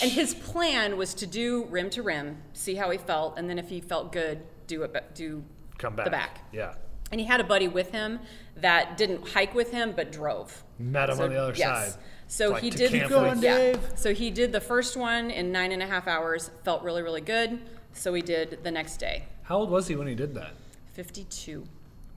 And 0.00 0.10
his 0.12 0.32
plan 0.34 0.96
was 0.96 1.12
to 1.14 1.26
do 1.26 1.64
rim 1.70 1.90
to 1.90 2.02
rim, 2.02 2.42
see 2.52 2.76
how 2.76 2.90
he 2.90 2.98
felt, 2.98 3.36
and 3.38 3.48
then 3.50 3.58
if 3.58 3.68
he 3.68 3.80
felt 3.80 4.12
good, 4.12 4.42
do 4.68 4.82
it. 4.84 5.14
Do 5.14 5.42
Come 5.78 5.96
back. 5.96 6.04
the 6.04 6.10
back. 6.10 6.40
Yeah. 6.52 6.74
And 7.10 7.20
he 7.20 7.26
had 7.26 7.40
a 7.40 7.44
buddy 7.44 7.66
with 7.66 7.90
him 7.90 8.20
that 8.56 8.96
didn't 8.96 9.26
hike 9.28 9.54
with 9.54 9.72
him 9.72 9.94
but 9.96 10.12
drove. 10.12 10.62
Met 10.78 11.08
him 11.10 11.16
So- 11.16 11.24
on 11.24 11.30
the 11.30 11.36
other 11.42 11.54
yes. 11.56 11.94
side. 11.94 12.02
So 12.28 12.50
Like 12.50 12.62
he 12.62 12.68
did 12.70 13.08
going, 13.08 13.40
yeah. 13.42 13.56
Dave. 13.56 13.80
So 13.96 14.12
he 14.12 14.30
did 14.30 14.52
the 14.52 14.60
first 14.60 14.96
one 14.98 15.30
in 15.30 15.50
nine 15.50 15.72
and 15.72 15.82
a 15.82 15.86
half 15.86 16.06
hours, 16.06 16.50
felt 16.62 16.82
really, 16.82 17.02
really 17.02 17.22
good. 17.22 17.58
So 17.98 18.12
we 18.12 18.22
did 18.22 18.60
the 18.62 18.70
next 18.70 18.98
day. 18.98 19.24
How 19.42 19.56
old 19.58 19.70
was 19.70 19.88
he 19.88 19.96
when 19.96 20.06
he 20.06 20.14
did 20.14 20.34
that? 20.34 20.52
Fifty-two. 20.92 21.64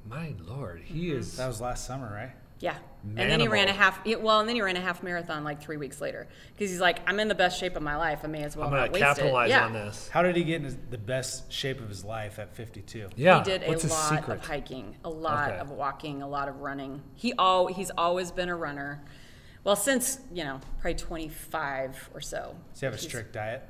My 0.08 0.34
lord, 0.48 0.82
he 0.84 1.08
Mm-hmm. 1.10 1.20
is. 1.20 1.38
That 1.38 1.48
was 1.48 1.60
last 1.62 1.86
summer, 1.86 2.12
right? 2.14 2.32
Yeah. 2.60 2.76
And 3.18 3.32
then 3.32 3.40
he 3.40 3.48
ran 3.48 3.68
a 3.68 3.74
half 3.74 4.06
well, 4.20 4.40
and 4.40 4.48
then 4.48 4.56
he 4.56 4.62
ran 4.62 4.78
a 4.78 4.82
half 4.82 5.02
marathon 5.02 5.44
like 5.44 5.60
three 5.64 5.78
weeks 5.78 6.00
later. 6.00 6.28
Because 6.54 6.70
he's 6.70 6.80
like, 6.80 7.00
I'm 7.08 7.20
in 7.20 7.28
the 7.28 7.34
best 7.36 7.60
shape 7.60 7.76
of 7.76 7.82
my 7.82 7.96
life. 7.96 8.20
I 8.24 8.28
may 8.28 8.44
as 8.44 8.56
well 8.56 8.68
I'm 8.68 8.72
gonna 8.74 8.84
not 8.84 8.94
waste 8.94 9.04
capitalize 9.04 9.48
it. 9.50 9.54
Yeah. 9.54 9.66
on 9.66 9.74
this. 9.74 10.08
How 10.10 10.22
did 10.22 10.36
he 10.36 10.44
get 10.44 10.58
in 10.58 10.66
his, 10.66 10.78
the 10.92 11.00
best 11.00 11.52
shape 11.52 11.80
of 11.82 11.90
his 11.90 12.06
life 12.06 12.38
at 12.38 12.54
52? 12.56 13.10
Yeah. 13.16 13.40
He 13.40 13.44
did 13.44 13.64
a 13.64 13.68
What's 13.68 13.82
his 13.82 13.92
lot 13.92 14.10
secret? 14.10 14.36
of 14.42 14.46
hiking, 14.46 14.96
a 15.04 15.10
lot 15.10 15.50
Okay. 15.50 15.58
of 15.60 15.72
walking, 15.72 16.22
a 16.22 16.28
lot 16.28 16.48
of 16.48 16.60
running. 16.60 17.02
He 17.16 17.34
all 17.40 17.66
he's 17.66 17.90
always 17.98 18.30
been 18.32 18.50
a 18.50 18.56
runner. 18.56 19.02
Well, 19.64 19.76
since 19.76 20.20
you 20.32 20.44
know, 20.44 20.60
probably 20.80 20.94
25 21.00 22.10
or 22.14 22.22
so. 22.22 22.56
Does 22.74 22.80
he 22.80 22.86
have 22.86 22.94
a 22.94 23.00
strict 23.00 23.34
diet? 23.34 23.64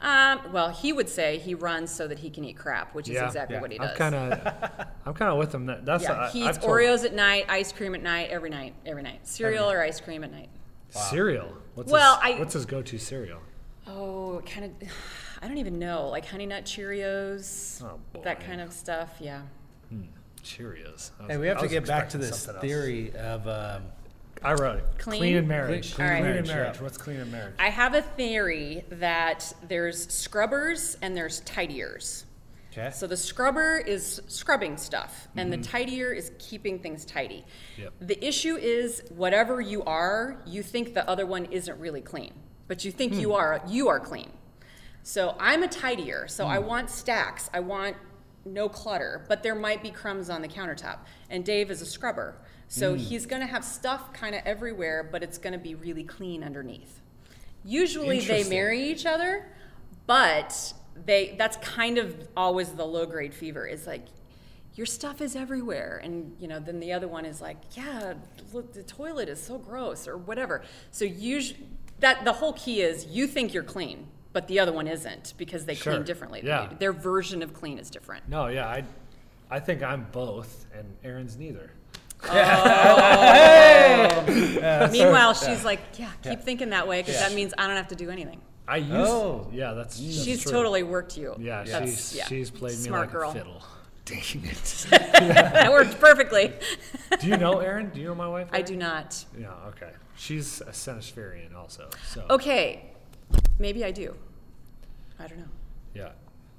Um, 0.00 0.52
well, 0.52 0.68
he 0.70 0.92
would 0.92 1.08
say 1.08 1.38
he 1.38 1.54
runs 1.54 1.90
so 1.90 2.06
that 2.06 2.20
he 2.20 2.30
can 2.30 2.44
eat 2.44 2.56
crap, 2.56 2.94
which 2.94 3.08
is 3.08 3.14
Yeah. 3.16 3.26
exactly 3.26 3.56
Yeah. 3.56 3.60
what 3.62 3.72
he 3.72 3.78
does. 3.78 3.90
I'm 3.90 3.96
does. 3.96 3.98
kind 3.98 4.14
of, 4.32 4.86
I'm 5.06 5.14
kind 5.14 5.32
of 5.32 5.38
with 5.38 5.52
him. 5.54 5.66
That, 5.66 5.84
that's 5.84 6.04
yeah, 6.04 6.12
I- 6.20 6.30
he 6.30 6.42
I've 6.44 6.50
eats 6.56 6.58
told- 6.64 6.72
Oreos 6.78 7.04
at 7.04 7.14
night, 7.14 7.46
ice 7.48 7.72
cream 7.72 7.94
at 7.96 8.02
night, 8.02 8.30
every 8.30 8.50
night, 8.50 8.74
every 8.86 9.02
night. 9.02 9.26
Cereal 9.26 9.68
Every 9.70 9.80
or 9.80 9.84
ice 9.84 9.98
cream 10.00 10.22
at 10.22 10.30
night. 10.30 10.48
cereal. 10.90 11.52
What's 11.74 11.90
Well, 11.90 12.20
his, 12.20 12.34
I- 12.34 12.38
what's 12.38 12.54
his 12.54 12.64
go-to 12.66 12.96
cereal? 12.98 13.40
Oh, 13.88 14.40
kind 14.46 14.66
of, 14.66 14.88
I 15.42 15.48
don't 15.48 15.58
even 15.58 15.78
know, 15.78 16.08
like 16.08 16.26
Honey 16.26 16.46
Nut 16.46 16.64
Cheerios, 16.64 17.82
Oh, 17.82 17.98
that 18.22 18.40
kind 18.44 18.60
of 18.60 18.72
stuff. 18.72 19.16
Yeah. 19.20 19.42
Cheerios. 20.44 21.10
I 21.20 21.24
Hey, 21.24 21.28
was- 21.36 21.38
we 21.40 21.46
have 21.48 21.58
I 21.58 21.62
to 21.62 21.68
get 21.68 21.86
back 21.86 22.08
to 22.10 22.18
this 22.18 22.38
something 22.42 22.54
else. 22.56 22.62
theory 22.62 23.12
of 23.16 23.46
um, 23.48 23.82
I 24.42 24.54
wrote 24.54 24.78
it. 24.78 24.84
Clean? 24.98 25.20
Clean 25.20 25.36
and 25.36 25.48
marriage. 25.48 25.94
Clean- 25.94 26.08
clean 26.08 26.20
Clean 26.20 26.30
and 26.30 26.38
and 26.38 26.46
marriage, 26.46 26.48
marriage. 26.48 26.76
yeah. 26.76 26.82
What's 26.82 26.98
clean 26.98 27.20
and 27.20 27.32
marriage? 27.32 27.54
I 27.58 27.68
have 27.68 27.94
a 27.94 28.02
theory 28.02 28.84
that 28.90 29.52
there's 29.66 30.12
scrubbers 30.12 30.96
and 31.02 31.16
there's 31.16 31.40
tidiers. 31.40 32.24
okay. 32.72 32.90
So 32.92 33.06
the 33.06 33.16
scrubber 33.16 33.78
is 33.78 34.20
scrubbing 34.28 34.76
stuff, 34.76 35.28
and 35.36 35.52
the 35.52 35.56
mm-hmm. 35.56 35.70
tidier 35.70 36.12
is 36.12 36.32
keeping 36.38 36.78
things 36.78 37.04
tidy. 37.04 37.44
Yep. 37.76 37.94
The 38.00 38.26
issue 38.26 38.56
is 38.56 39.02
whatever 39.10 39.60
you 39.60 39.82
are, 39.84 40.42
you 40.46 40.62
think 40.62 40.94
the 40.94 41.08
other 41.08 41.26
one 41.26 41.46
isn't 41.46 41.78
really 41.78 42.02
clean, 42.02 42.32
but 42.68 42.84
you 42.84 42.92
think 42.92 43.14
you 43.14 43.30
hmm. 43.30 43.36
are 43.36 43.62
you 43.66 43.88
are 43.88 44.00
clean. 44.00 44.30
So 45.02 45.36
I'm 45.40 45.62
a 45.62 45.68
tidier, 45.68 46.28
so 46.28 46.46
I 46.46 46.58
hmm. 46.58 46.66
want 46.66 46.90
stacks. 46.90 47.50
I 47.52 47.60
want 47.60 47.96
no 48.44 48.68
clutter, 48.68 49.24
but 49.28 49.42
there 49.42 49.54
might 49.54 49.82
be 49.82 49.90
crumbs 49.90 50.30
on 50.30 50.42
the 50.42 50.48
countertop. 50.48 50.98
And 51.30 51.44
Dave 51.44 51.70
is 51.70 51.82
a 51.82 51.86
scrubber. 51.86 52.36
So 52.68 52.94
mm. 52.94 52.98
he's 52.98 53.26
going 53.26 53.40
to 53.40 53.46
have 53.46 53.64
stuff 53.64 54.12
kind 54.12 54.34
of 54.34 54.42
everywhere, 54.44 55.08
but 55.10 55.22
it's 55.22 55.38
going 55.38 55.54
to 55.54 55.58
be 55.58 55.74
really 55.74 56.04
clean 56.04 56.44
underneath. 56.44 57.00
Usually 57.64 58.20
they 58.20 58.44
marry 58.48 58.82
each 58.82 59.06
other, 59.06 59.46
but 60.06 60.74
they 61.06 61.34
that's 61.38 61.56
kind 61.58 61.98
of 61.98 62.28
always 62.36 62.70
the 62.72 62.84
low 62.84 63.06
grade 63.06 63.34
fever 63.34 63.66
is 63.66 63.86
like 63.86 64.06
your 64.74 64.86
stuff 64.86 65.20
is 65.20 65.36
everywhere 65.36 66.00
and 66.02 66.34
you 66.40 66.48
know 66.48 66.58
then 66.58 66.80
the 66.80 66.92
other 66.92 67.06
one 67.06 67.24
is 67.24 67.40
like 67.40 67.56
yeah 67.76 68.14
look 68.52 68.72
the 68.72 68.82
toilet 68.82 69.28
is 69.28 69.40
so 69.40 69.58
gross 69.58 70.08
or 70.08 70.16
whatever 70.16 70.62
so 70.90 71.04
usually 71.04 71.60
that 72.00 72.24
the 72.24 72.32
whole 72.32 72.52
key 72.54 72.80
is 72.80 73.06
you 73.06 73.26
think 73.26 73.54
you're 73.54 73.62
clean 73.62 74.06
but 74.32 74.46
the 74.48 74.58
other 74.58 74.72
one 74.72 74.86
isn't 74.86 75.34
because 75.36 75.64
they 75.64 75.74
Sure. 75.74 75.94
clean 75.94 76.04
differently 76.04 76.40
Yeah. 76.44 76.70
their 76.78 76.92
version 76.92 77.42
of 77.42 77.52
clean 77.52 77.78
is 77.78 77.90
different 77.90 78.28
No, 78.28 78.46
yeah, 78.48 78.66
I, 78.66 78.84
I 79.50 79.60
think 79.60 79.82
I'm 79.82 80.06
both, 80.12 80.66
and 80.74 80.86
Aaron's 81.02 81.36
neither. 81.36 81.70
meanwhile 84.92 85.34
she's 85.34 85.64
like 85.64 85.80
yeah 85.98 86.10
keep 86.22 86.40
thinking 86.40 86.70
that 86.70 86.86
way 86.88 87.00
because 87.00 87.14
Yeah. 87.14 87.28
that 87.28 87.34
means 87.34 87.54
i 87.58 87.66
don't 87.66 87.76
have 87.76 87.88
to 87.88 87.96
do 87.96 88.10
anything 88.10 88.40
I 88.70 88.76
used. 88.76 88.92
Oh. 88.92 89.48
yeah, 89.50 89.72
that's. 89.72 89.98
Mm. 89.98 90.04
that's 90.08 90.24
she's 90.24 90.42
true. 90.42 90.52
totally 90.52 90.82
worked 90.82 91.16
you 91.16 91.34
Yeah, 91.38 91.64
That's- 91.64 91.88
she's 91.88 92.16
yeah. 92.16 92.26
she's 92.26 92.50
played 92.50 92.76
me 92.76 92.84
Smart 92.84 93.00
like 93.08 93.12
girl. 93.12 93.30
a 93.30 93.32
fiddle. 93.32 93.62
Dang 94.04 94.20
it. 94.44 94.86
that 94.90 95.72
worked 95.72 95.98
perfectly 95.98 96.52
do 97.18 97.28
you 97.28 97.38
know 97.38 97.60
Aaron? 97.60 97.88
Do 97.88 97.98
you 98.00 98.08
know 98.08 98.14
my 98.14 98.28
wife? 98.28 98.48
i 98.52 98.60
do 98.60 98.76
not 98.76 99.24
Yeah. 99.38 99.52
Okay. 99.68 99.90
She's 100.16 100.60
a 100.60 100.66
Senespherian 100.72 101.54
also. 101.54 101.88
So. 102.08 102.26
okay 102.28 102.90
maybe 103.58 103.86
i 103.86 103.90
do 103.90 104.14
i 105.18 105.26
don't 105.26 105.38
know 105.38 105.48
Yeah. 105.94 106.10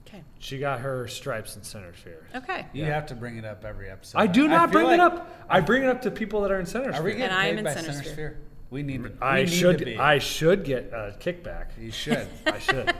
Okay 0.09 0.23
She 0.39 0.57
got 0.59 0.79
her 0.81 1.07
stripes 1.07 1.55
in 1.55 1.63
center 1.63 1.93
sphere. 1.95 2.27
okay 2.35 2.65
You 2.73 2.85
have 2.85 3.05
to 3.07 3.15
bring 3.15 3.37
it 3.37 3.45
up 3.45 3.63
every 3.63 3.89
episode. 3.89 4.17
I 4.17 4.27
do 4.27 4.47
not 4.47 4.71
feel 4.71 4.81
bring 4.81 4.91
it 4.93 4.99
up. 4.99 5.29
I 5.49 5.61
bring 5.61 5.83
it 5.83 5.89
up 5.89 6.01
to 6.03 6.11
people 6.11 6.41
that 6.41 6.51
are 6.51 6.59
in 6.59 6.65
center 6.65 6.91
Are 6.91 7.01
we 7.03 7.11
sphere. 7.11 7.19
getting 7.19 7.23
And 7.23 7.33
I'm 7.33 7.49
paid 7.51 7.57
in 7.59 7.63
by 7.65 7.73
Center 7.73 7.91
Center 7.93 8.03
Sphere. 8.03 8.13
Sphere? 8.13 8.39
We 8.71 8.83
need 8.83 9.03
to. 9.03 9.11
I 9.21 9.35
we 9.39 9.43
need 9.45 9.49
should. 9.51 9.77
To 9.79 9.85
be. 9.85 9.97
I 9.97 10.19
should 10.19 10.63
get 10.63 10.91
a 10.93 11.15
kickback. 11.19 11.69
You 11.79 11.91
should. 11.91 12.27
I 12.45 12.59
should. 12.59 12.93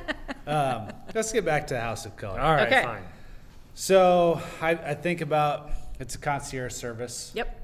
um, 0.48 0.90
let's 1.14 1.32
get 1.32 1.46
back 1.46 1.68
to 1.68 1.80
House 1.80 2.06
of 2.08 2.16
Color. 2.16 2.40
All 2.40 2.54
right. 2.54 2.66
Okay. 2.68 2.84
Fine. 2.84 3.04
So 3.76 4.42
I, 4.62 4.72
I 4.72 4.94
think 4.96 5.22
about 5.22 5.70
it's 6.00 6.16
a 6.16 6.18
concierge 6.18 6.74
service. 6.74 7.32
Yep. 7.36 7.56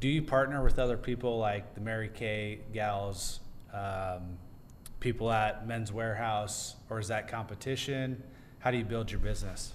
Do 0.00 0.08
you 0.08 0.20
partner 0.22 0.62
with 0.62 0.78
other 0.78 0.98
people 0.98 1.38
like 1.38 1.74
the 1.74 1.80
Mary 1.80 2.10
Kay 2.12 2.60
gals, 2.74 3.40
um, 3.72 4.36
people 5.00 5.30
at 5.32 5.66
Men's 5.66 5.90
Wearhouse, 5.90 6.74
or 6.90 6.98
is 7.00 7.08
that 7.08 7.26
competition? 7.28 8.22
How 8.64 8.70
do 8.70 8.78
you 8.78 8.84
build 8.84 9.10
your 9.10 9.20
business? 9.20 9.74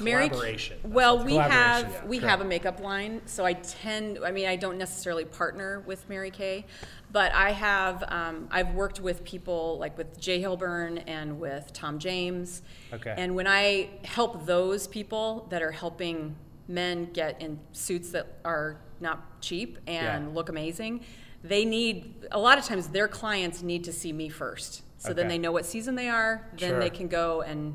Mary, 0.00 0.28
Collaboration. 0.28 0.78
Well, 0.84 1.24
we 1.24 1.32
collaboration, 1.32 1.50
have 1.50 1.92
yeah, 1.92 2.04
we 2.06 2.18
correct. 2.18 2.30
have 2.30 2.40
a 2.40 2.44
makeup 2.44 2.78
line, 2.78 3.20
so 3.26 3.44
I 3.44 3.54
tend. 3.54 4.20
I 4.24 4.30
mean, 4.30 4.46
I 4.46 4.54
don't 4.54 4.78
necessarily 4.78 5.24
partner 5.24 5.80
with 5.80 6.08
Mary 6.08 6.30
Kay, 6.30 6.64
but 7.10 7.32
I 7.34 7.50
have. 7.50 8.04
Um, 8.06 8.46
I've 8.52 8.74
worked 8.74 9.00
with 9.00 9.24
people 9.24 9.76
like 9.80 9.98
with 9.98 10.20
J.Hilburn 10.20 11.02
and 11.08 11.40
with 11.40 11.72
Tom 11.72 11.98
James. 11.98 12.62
Okay. 12.92 13.12
And 13.18 13.34
when 13.34 13.48
I 13.48 13.90
help 14.04 14.46
those 14.46 14.86
people 14.86 15.48
that 15.50 15.60
are 15.60 15.72
helping 15.72 16.36
men 16.68 17.06
get 17.12 17.42
in 17.42 17.58
suits 17.72 18.10
that 18.12 18.28
are 18.44 18.76
not 19.00 19.40
cheap 19.40 19.78
and 19.88 20.28
Yeah. 20.28 20.32
look 20.32 20.48
amazing, 20.48 21.00
they 21.42 21.64
need 21.64 22.14
a 22.30 22.38
lot 22.38 22.56
of 22.56 22.64
times 22.64 22.86
their 22.86 23.08
clients 23.08 23.64
need 23.64 23.82
to 23.82 23.92
see 23.92 24.12
me 24.12 24.28
first, 24.28 24.82
so 24.98 25.12
then 25.12 25.26
they 25.26 25.38
know 25.38 25.50
what 25.50 25.66
season 25.66 25.96
they 25.96 26.08
are. 26.08 26.48
Then 26.56 26.70
Sure. 26.70 26.78
they 26.78 26.90
can 26.90 27.08
go 27.08 27.42
and 27.42 27.74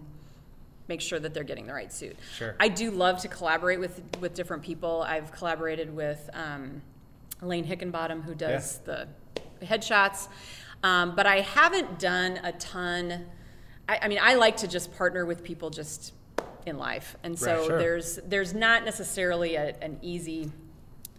make 0.88 1.02
sure 1.02 1.20
that 1.20 1.34
they're 1.34 1.44
getting 1.44 1.66
the 1.68 1.74
right 1.74 1.92
suit. 1.92 2.18
Sure. 2.36 2.56
I 2.60 2.68
do 2.68 2.92
love 2.92 3.20
to 3.20 3.28
collaborate 3.28 3.80
with 3.80 4.02
with 4.20 4.34
different 4.34 4.64
people. 4.64 5.04
I've 5.08 5.32
collaborated 5.32 5.94
with 5.96 6.30
um, 6.34 6.82
Elaine 7.42 7.66
Hickenbottom, 7.66 8.24
who 8.24 8.36
does 8.36 8.80
the 8.80 9.08
headshots, 9.62 10.28
um, 10.84 11.16
but 11.16 11.26
I 11.26 11.42
haven't 11.42 12.00
done 12.00 12.40
a 12.44 12.52
ton. 12.54 13.26
I, 13.88 14.00
I 14.04 14.08
mean, 14.08 14.20
I 14.22 14.36
like 14.36 14.58
to 14.58 14.68
just 14.68 14.94
partner 14.96 15.26
with 15.26 15.44
people 15.44 15.70
just 15.70 16.14
in 16.66 16.78
life, 16.78 17.16
and 17.24 17.38
so 17.38 17.58
Right, 17.58 17.66
sure. 17.68 17.78
there's 17.80 18.16
there's 18.26 18.54
not 18.54 18.86
necessarily 18.86 19.56
a, 19.56 19.76
an 19.82 20.00
easy. 20.02 20.52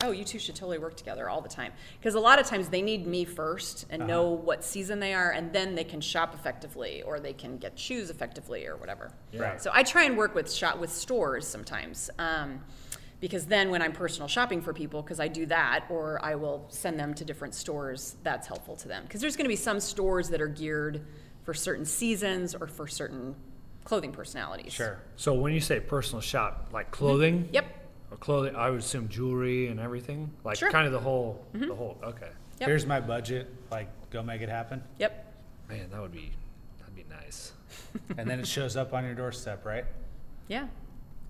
Oh, 0.04 0.11
you 0.11 0.23
two 0.23 0.38
should 0.38 0.54
totally 0.54 0.78
work 0.78 0.96
together 0.96 1.30
all 1.30 1.40
the 1.40 1.49
time 1.49 1.73
because 1.99 2.14
a 2.14 2.20
lot 2.20 2.38
of 2.38 2.46
times 2.46 2.68
they 2.68 2.82
need 2.82 3.06
me 3.06 3.25
first 3.25 3.87
and 3.88 4.06
know 4.06 4.28
what 4.28 4.62
season 4.62 5.00
they 5.00 5.14
are, 5.14 5.30
and 5.30 5.50
then 5.52 5.75
they 5.75 5.84
can 5.84 6.00
shop 6.00 6.34
effectively 6.34 7.02
or 7.02 7.18
they 7.18 7.32
can 7.32 7.56
get 7.56 7.78
shoes 7.78 8.11
effectively 8.11 8.66
or 8.66 8.76
whatever. 8.76 9.11
Right. 9.34 9.61
So 9.61 9.70
I 9.73 9.82
try 9.82 10.04
and 10.04 10.16
work 10.16 10.34
with 10.34 10.52
shop 10.52 10.78
with 10.78 10.92
stores 10.92 11.46
sometimes, 11.46 12.11
um, 12.18 12.61
because 13.20 13.46
then 13.46 13.70
when 13.70 13.80
I'm 13.80 13.92
personal 13.92 14.28
shopping 14.28 14.61
for 14.61 14.75
people, 14.75 15.00
because 15.00 15.20
I 15.20 15.28
do 15.28 15.46
that, 15.46 15.87
or 15.88 16.23
I 16.23 16.34
will 16.34 16.66
send 16.68 17.00
them 17.00 17.14
to 17.14 17.25
different 17.25 17.54
stores. 17.54 18.16
That's 18.23 18.46
helpful 18.46 18.76
to 18.76 18.88
them 18.88 19.04
because 19.04 19.23
there's 19.23 19.37
going 19.37 19.46
to 19.46 19.49
be 19.49 19.56
some 19.56 19.80
stores 19.80 20.28
that 20.28 20.42
are 20.42 20.49
geared 20.49 21.06
for 21.44 21.54
certain 21.54 21.87
seasons 21.87 22.54
or 22.54 22.66
for 22.66 22.87
certain 22.87 23.34
clothing 23.84 24.12
personalities. 24.12 24.73
Sure. 24.73 24.99
So 25.16 25.32
when 25.34 25.52
you 25.52 25.61
say 25.61 25.80
personal 25.80 26.20
shop, 26.20 26.68
like 26.73 26.90
clothing, 26.90 27.49
Yep. 27.52 27.84
Or 28.14 28.16
clothing, 28.18 28.54
I 28.56 28.71
would 28.71 28.80
assume 28.80 29.09
jewelry 29.09 29.66
and 29.68 29.80
everything, 29.80 30.30
like 30.44 30.56
Sure. 30.59 30.71
kind 30.71 30.87
of 30.87 30.92
the 30.92 31.00
whole, 31.00 31.44
the 31.52 31.75
whole. 31.75 31.99
Okay, 32.02 32.28
Yep. 32.61 32.68
Here's 32.68 32.87
my 32.87 33.00
budget. 33.00 33.52
Like, 33.71 33.88
go 34.11 34.23
make 34.23 34.40
it 34.40 34.49
happen. 34.49 34.83
Yep. 34.99 35.33
man, 35.68 35.90
that 35.90 36.00
would 36.00 36.12
be 36.12 36.30
that'd 36.78 36.94
be 36.94 37.04
nice. 37.11 37.52
and 38.18 38.28
then 38.30 38.38
it 38.38 38.47
shows 38.47 38.76
up 38.76 38.92
on 38.94 39.04
your 39.04 39.14
doorstep, 39.14 39.64
right? 39.64 39.85
Yeah. 40.47 40.68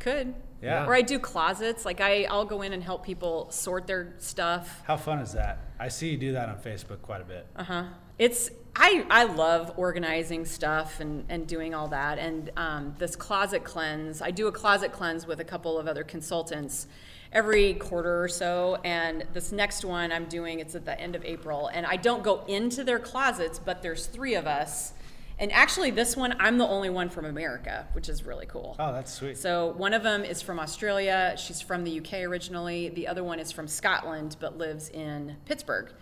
Could. 0.01 0.35
Yeah. 0.61 0.87
Or 0.87 0.95
I 0.95 1.01
do 1.03 1.19
closets. 1.19 1.85
Like 1.87 2.01
I, 2.03 2.25
I'll 2.25 2.45
go 2.45 2.61
in 2.63 2.73
and 2.75 2.83
help 2.83 3.05
people 3.07 3.51
sort 3.51 3.87
their 3.87 4.13
stuff. 4.19 4.83
How 4.85 4.97
fun 4.99 5.21
is 5.21 5.33
that? 5.33 5.61
I 5.79 5.89
see 5.89 6.11
you 6.11 6.19
do 6.19 6.33
that 6.33 6.49
on 6.51 6.57
Facebook 6.59 7.01
quite 7.01 7.21
a 7.23 7.25
bit. 7.25 7.47
Uh 7.57 7.65
huh. 7.65 7.85
It's 8.19 8.51
I 8.77 9.07
I 9.11 9.25
love 9.25 9.73
organizing 9.77 10.45
stuff 10.45 11.01
and 11.01 11.25
and 11.29 11.47
doing 11.47 11.75
all 11.75 11.89
that. 11.89 12.19
And 12.19 12.51
um, 12.57 12.95
this 12.99 13.17
closet 13.17 13.65
cleanse, 13.65 14.23
I 14.23 14.31
do 14.31 14.47
a 14.47 14.53
closet 14.53 14.93
cleanse 14.93 15.27
with 15.27 15.41
a 15.41 15.45
couple 15.45 15.79
of 15.79 15.87
other 15.87 16.05
consultants 16.05 16.87
every 17.35 17.75
quarter 17.75 18.23
or 18.23 18.29
so. 18.29 18.79
And 18.85 19.25
this 19.33 19.53
next 19.53 19.85
one 19.85 20.13
I'm 20.13 20.27
doing, 20.27 20.61
it's 20.61 20.75
at 20.75 20.85
the 20.85 20.99
end 20.99 21.17
of 21.17 21.25
April. 21.25 21.69
And 21.69 21.85
I 21.85 21.97
don't 21.97 22.23
go 22.23 22.45
into 22.47 22.85
their 22.85 23.01
closets, 23.01 23.59
but 23.59 23.83
there's 23.83 24.07
three 24.07 24.37
of 24.37 24.47
us. 24.47 24.93
And 25.37 25.51
actually, 25.51 25.91
this 25.91 26.17
one 26.17 26.37
I'm 26.39 26.59
the 26.59 26.67
only 26.67 26.91
one 26.91 27.09
from 27.09 27.25
America, 27.25 27.89
which 27.93 28.09
is 28.09 28.25
really 28.25 28.47
cool. 28.47 28.77
Oh, 28.79 28.93
that's 28.93 29.13
sweet. 29.13 29.37
So 29.37 29.75
one 29.77 29.93
of 29.93 30.05
them 30.05 30.25
is 30.25 30.41
from 30.41 30.61
Australia. 30.61 31.35
She's 31.37 31.61
from 31.61 31.83
the 31.83 31.99
UK 31.99 32.23
originally. 32.23 32.89
The 32.91 33.09
other 33.09 33.25
one 33.25 33.41
is 33.41 33.51
from 33.51 33.67
Scotland 33.67 34.37
but 34.39 34.57
lives 34.57 34.91
in 34.91 35.37
Pittsburgh. 35.45 35.93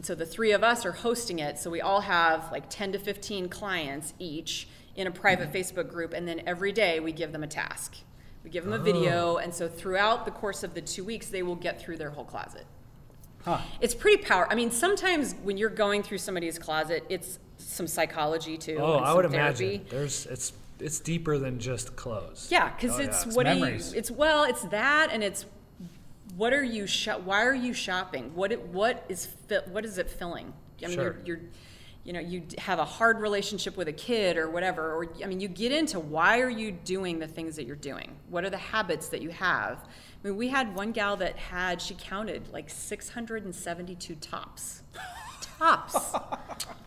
And 0.00 0.06
so 0.06 0.14
the 0.14 0.24
three 0.24 0.52
of 0.52 0.64
us 0.64 0.86
are 0.86 0.92
hosting 0.92 1.40
it. 1.40 1.58
So 1.58 1.68
we 1.68 1.82
all 1.82 2.00
have 2.00 2.50
like 2.50 2.70
10 2.70 2.92
to 2.92 2.98
15 2.98 3.50
clients 3.50 4.14
each 4.18 4.66
in 4.96 5.06
a 5.06 5.10
private 5.10 5.52
mm-hmm. 5.52 5.58
Facebook 5.58 5.90
group. 5.90 6.14
And 6.14 6.26
then 6.26 6.40
every 6.46 6.72
day 6.72 7.00
we 7.00 7.12
give 7.12 7.32
them 7.32 7.42
a 7.42 7.46
task. 7.46 7.96
We 8.42 8.48
give 8.48 8.64
them 8.64 8.72
a 8.72 8.78
oh. 8.78 8.82
video. 8.82 9.36
And 9.36 9.54
so 9.54 9.68
throughout 9.68 10.24
the 10.24 10.30
course 10.30 10.62
of 10.62 10.72
the 10.72 10.80
two 10.80 11.04
weeks, 11.04 11.26
they 11.26 11.42
will 11.42 11.54
get 11.54 11.82
through 11.82 11.98
their 11.98 12.08
whole 12.08 12.24
closet. 12.24 12.64
Huh. 13.44 13.58
It's 13.82 13.94
pretty 13.94 14.22
power. 14.22 14.50
I 14.50 14.54
mean, 14.54 14.70
sometimes 14.70 15.34
when 15.42 15.58
you're 15.58 15.68
going 15.68 16.02
through 16.02 16.16
somebody's 16.16 16.58
closet, 16.58 17.04
it's 17.10 17.38
some 17.58 17.86
psychology 17.86 18.56
too. 18.56 18.78
Oh, 18.80 18.94
I 18.94 19.12
would 19.12 19.26
some 19.26 19.34
imagine 19.34 19.84
there's 19.90 20.24
it's 20.24 20.54
it's 20.78 20.98
deeper 20.98 21.36
than 21.36 21.58
just 21.58 21.94
clothes. 21.94 22.48
Yeah, 22.50 22.74
because 22.74 22.98
Oh, 22.98 23.02
it's 23.02 23.26
yeah. 23.26 23.32
what 23.34 23.44
memories. 23.44 23.90
do 23.90 23.96
you? 23.96 23.98
It's 23.98 24.10
well, 24.10 24.44
it's 24.44 24.62
that, 24.62 25.10
and 25.12 25.22
it's 25.22 25.44
what 26.40 26.54
are 26.54 26.64
you? 26.64 26.86
Shop, 26.86 27.20
why 27.20 27.44
are 27.44 27.54
you 27.54 27.74
shopping? 27.74 28.34
What 28.34 28.50
it, 28.50 28.62
what 28.68 29.04
is 29.10 29.26
fi- 29.26 29.60
what 29.70 29.84
is 29.84 29.98
it 29.98 30.08
filling? 30.08 30.54
I 30.82 30.86
mean, 30.86 30.96
Sure. 30.96 31.04
you're, 31.04 31.36
you're 31.36 31.40
you 32.02 32.14
know 32.14 32.20
you 32.20 32.44
have 32.56 32.78
a 32.78 32.84
hard 32.84 33.20
relationship 33.20 33.76
with 33.76 33.88
a 33.88 33.92
kid 33.92 34.38
or 34.38 34.48
whatever, 34.48 34.94
or 34.94 35.12
I 35.22 35.26
mean, 35.26 35.40
you 35.40 35.48
get 35.48 35.70
into 35.70 36.00
why 36.00 36.40
are 36.40 36.48
you 36.48 36.72
doing 36.72 37.18
the 37.18 37.26
things 37.26 37.56
that 37.56 37.66
you're 37.66 37.76
doing? 37.76 38.16
What 38.30 38.42
are 38.46 38.48
the 38.50 38.56
habits 38.56 39.08
that 39.10 39.20
you 39.20 39.28
have? 39.28 39.80
I 39.84 40.28
mean, 40.28 40.38
we 40.38 40.48
had 40.48 40.74
one 40.74 40.92
gal 40.92 41.14
that 41.18 41.36
had 41.36 41.82
she 41.82 41.94
counted 42.00 42.48
like 42.50 42.70
672 42.70 44.14
tops. 44.14 44.82
tops. 45.58 45.94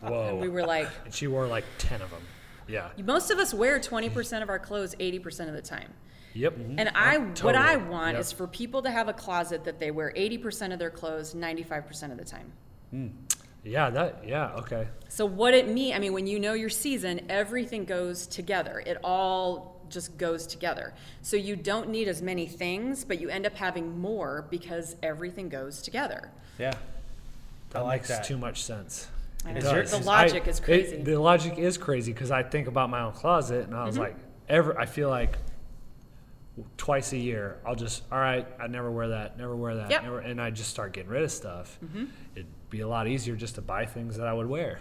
Whoa. 0.01 0.29
And 0.29 0.39
we 0.39 0.49
were 0.49 0.65
like, 0.65 0.89
and 1.05 1.13
she 1.13 1.27
wore 1.27 1.45
like 1.45 1.65
10 1.77 2.01
of 2.01 2.09
them. 2.09 2.23
Yeah. 2.67 2.89
most 3.05 3.29
of 3.29 3.37
us 3.37 3.53
wear 3.53 3.77
20% 3.79 4.41
of 4.41 4.49
our 4.49 4.57
clothes 4.57 4.95
80% 4.95 5.47
of 5.47 5.53
the 5.53 5.61
time. 5.61 5.93
Yep. 6.33 6.57
And 6.77 6.89
I, 6.95 7.17
what 7.17 7.55
I 7.55 7.77
want 7.77 8.13
Yep. 8.13 8.21
is 8.21 8.31
for 8.31 8.47
people 8.47 8.81
to 8.83 8.89
have 8.91 9.07
a 9.07 9.13
closet 9.13 9.63
that 9.65 9.79
they 9.79 9.91
wear 9.91 10.11
80% 10.15 10.73
of 10.73 10.79
their 10.79 10.89
clothes 10.89 11.33
95% 11.35 12.11
of 12.11 12.17
the 12.17 12.25
time. 12.25 12.51
Yeah, 13.63 13.89
that, 13.91 14.23
yeah, 14.27 14.51
okay. 14.55 14.87
So 15.09 15.25
what 15.25 15.53
it 15.53 15.67
means, 15.69 15.95
I 15.95 15.99
mean, 15.99 16.11
when 16.13 16.27
you 16.27 16.39
know 16.39 16.53
your 16.53 16.69
season, 16.69 17.21
everything 17.29 17.85
goes 17.85 18.27
together. 18.27 18.83
It 18.85 18.97
all 19.03 19.79
just 19.89 20.17
goes 20.17 20.45
together. 20.47 20.93
So 21.21 21.37
you 21.37 21.55
don't 21.55 21.89
need 21.89 22.07
as 22.07 22.21
many 22.21 22.45
things, 22.47 23.05
but 23.05 23.21
you 23.21 23.29
end 23.29 23.45
up 23.45 23.55
having 23.55 23.99
more 24.01 24.45
because 24.49 24.95
everything 25.01 25.49
goes 25.49 25.81
together. 25.81 26.29
Yeah. 26.59 26.71
That 27.69 27.79
I 27.79 27.81
like 27.81 28.01
makes 28.01 28.09
that. 28.09 28.23
too 28.25 28.37
much 28.37 28.63
sense. 28.63 29.07
I 29.45 29.51
It 29.51 29.63
know. 29.63 29.75
does. 29.81 29.91
The 29.91 30.03
logic 30.05 30.43
I- 30.45 30.49
is 30.49 30.59
it- 30.59 30.63
crazy. 30.63 30.97
the 31.03 31.19
logic 31.19 31.57
is 31.57 31.77
crazy 31.77 32.11
because 32.11 32.31
I 32.31 32.43
think 32.43 32.67
about 32.67 32.89
my 32.89 33.01
own 33.01 33.13
closet 33.13 33.65
and 33.65 33.73
I 33.75 33.77
Mm-hmm. 33.79 33.87
was 33.87 33.97
like, 33.97 34.15
ever, 34.49 34.77
I 34.79 34.85
feel 34.87 35.09
like 35.09 35.37
twice 36.77 37.13
a 37.13 37.17
year, 37.17 37.57
I'll 37.65 37.75
just, 37.75 38.03
all 38.11 38.19
right, 38.19 38.47
I 38.61 38.67
never 38.67 38.91
wear 38.91 39.09
that, 39.09 39.37
never 39.37 39.55
wear 39.55 39.75
that. 39.75 39.89
Yep. 39.89 40.01
Mm-hmm. 40.01 40.07
Never, 40.07 40.19
and 40.19 40.41
I 40.41 40.51
just 40.51 40.69
start 40.69 40.93
getting 40.93 41.09
rid 41.09 41.23
of 41.23 41.31
stuff. 41.31 41.79
It'd 42.35 42.47
be 42.69 42.81
a 42.81 42.87
lot 42.87 43.07
easier 43.07 43.35
just 43.35 43.55
to 43.55 43.61
buy 43.61 43.85
things 43.85 44.17
that 44.17 44.27
I 44.27 44.33
would 44.33 44.47
wear. 44.47 44.79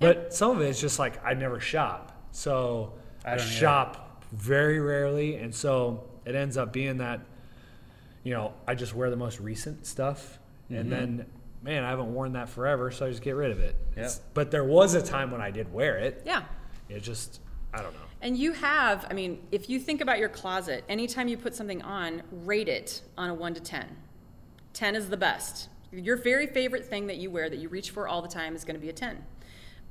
But 0.00 0.32
some 0.32 0.50
of 0.56 0.62
it 0.62 0.68
is 0.68 0.80
just 0.80 0.98
like 0.98 1.24
I 1.24 1.34
never 1.34 1.60
shop. 1.60 2.26
So 2.32 2.94
I 3.24 3.32
I, 3.32 3.36
don't 3.36 3.46
either. 3.46 3.54
shop 3.54 4.24
very 4.32 4.80
rarely. 4.80 5.36
And 5.36 5.54
so 5.54 6.08
it 6.24 6.34
ends 6.34 6.56
up 6.56 6.72
being 6.72 6.98
that, 6.98 7.20
you 8.24 8.32
know, 8.32 8.54
I 8.66 8.74
just 8.74 8.94
wear 8.94 9.10
the 9.10 9.16
most 9.16 9.40
recent 9.40 9.86
stuff. 9.86 10.38
Mm-hmm. 10.70 10.74
And 10.80 10.92
then, 10.92 11.26
man, 11.62 11.84
I 11.84 11.90
haven't 11.90 12.12
worn 12.14 12.32
that 12.32 12.48
forever. 12.48 12.90
So 12.90 13.06
I 13.06 13.10
just 13.10 13.22
get 13.22 13.36
rid 13.36 13.50
of 13.50 13.60
it. 13.60 13.76
Yep. 13.90 13.98
It's- 13.98 14.20
But 14.34 14.50
there 14.50 14.64
was 14.64 14.94
a 14.94 15.02
time 15.02 15.30
when 15.30 15.40
I 15.42 15.50
did 15.50 15.72
wear 15.72 15.98
it. 15.98 16.22
Yeah. 16.24 16.44
It 16.88 17.02
just, 17.02 17.40
I 17.74 17.82
don't 17.82 17.92
know. 17.92 18.00
And 18.22 18.36
you 18.36 18.52
have, 18.52 19.06
I 19.10 19.14
mean, 19.14 19.42
if 19.50 19.70
you 19.70 19.80
think 19.80 20.00
about 20.00 20.18
your 20.18 20.28
closet, 20.28 20.84
anytime 20.88 21.28
you 21.28 21.36
put 21.36 21.54
something 21.54 21.80
on, 21.82 22.22
rate 22.30 22.68
it 22.68 23.02
on 23.16 23.30
a 23.30 23.34
1 23.34 23.54
to 23.54 23.60
10. 23.60 23.96
10 24.74 24.94
is 24.94 25.08
the 25.08 25.16
best. 25.16 25.68
Your 25.90 26.16
very 26.16 26.46
favorite 26.46 26.86
thing 26.86 27.06
that 27.06 27.16
you 27.16 27.30
wear 27.30 27.48
that 27.48 27.58
you 27.58 27.68
reach 27.68 27.90
for 27.90 28.06
all 28.06 28.22
the 28.22 28.28
time 28.28 28.54
is 28.54 28.64
going 28.64 28.76
to 28.76 28.80
be 28.80 28.90
a 28.90 28.92
10. 28.92 29.24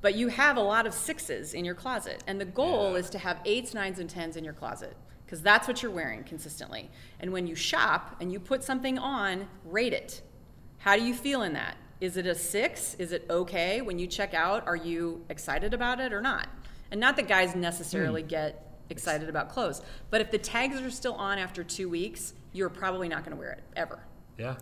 But 0.02 0.16
you 0.16 0.30
have 0.30 0.58
a 0.58 0.62
lot 0.62 0.88
of 0.88 0.94
sixes 0.94 1.54
in 1.54 1.66
your 1.66 1.76
closet. 1.76 2.24
And 2.28 2.40
the 2.40 2.46
goal 2.46 2.96
is 2.96 3.10
to 3.10 3.18
have 3.20 3.40
eights, 3.46 3.74
nines, 3.74 4.00
and 4.00 4.10
10s 4.10 4.38
in 4.38 4.44
your 4.44 4.54
closet 4.54 4.96
because 5.26 5.42
that's 5.42 5.68
what 5.68 5.84
you're 5.84 5.92
wearing 5.92 6.24
consistently. 6.24 6.90
And 7.20 7.32
when 7.32 7.46
you 7.46 7.54
shop 7.54 8.16
and 8.20 8.32
you 8.32 8.40
put 8.40 8.64
something 8.64 8.98
on, 8.98 9.48
rate 9.66 9.94
it. 9.94 10.22
How 10.80 10.96
do 10.96 11.04
you 11.04 11.14
feel 11.14 11.44
in 11.44 11.54
that? 11.54 11.78
Is 12.02 12.16
it 12.18 12.26
a 12.26 12.34
six? 12.34 12.96
Is 12.96 13.12
it 13.12 13.26
okay? 13.30 13.82
When 13.82 14.00
you 14.00 14.08
check 14.08 14.34
out, 14.34 14.66
are 14.66 14.76
you 14.76 15.26
excited 15.30 15.74
about 15.74 16.00
it 16.00 16.14
or 16.14 16.22
not? 16.22 16.48
And 16.92 17.00
not 17.00 17.16
that 17.18 17.28
guys 17.28 17.56
necessarily 17.56 18.24
get 18.24 18.66
excited 18.90 19.30
about 19.30 19.50
clothes, 19.50 19.82
but 20.10 20.22
if 20.22 20.32
the 20.32 20.38
tags 20.38 20.82
are 20.82 20.90
still 20.90 21.14
on 21.14 21.38
after 21.38 21.64
two 21.64 21.88
weeks, 21.90 22.34
you're 22.54 22.70
probably 22.70 23.08
not 23.08 23.24
going 23.24 23.36
to 23.36 23.40
wear 23.40 23.52
it 23.52 23.64
ever. 23.76 24.00
Yeah. 24.38 24.56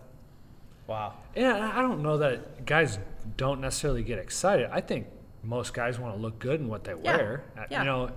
Wow. 0.86 1.14
Yeah, 1.36 1.72
I 1.74 1.82
don't 1.82 2.02
know 2.02 2.18
that 2.18 2.64
guys 2.66 2.98
don't 3.36 3.60
necessarily 3.60 4.02
get 4.02 4.18
excited. 4.18 4.68
I 4.72 4.80
think 4.80 5.06
most 5.42 5.72
guys 5.74 5.98
want 5.98 6.14
to 6.16 6.20
look 6.20 6.38
good 6.38 6.60
in 6.60 6.68
what 6.68 6.84
they 6.84 6.94
Yeah, 7.02 7.16
wear. 7.16 7.44
Yeah. 7.70 7.80
You 7.80 7.84
know, 7.86 8.10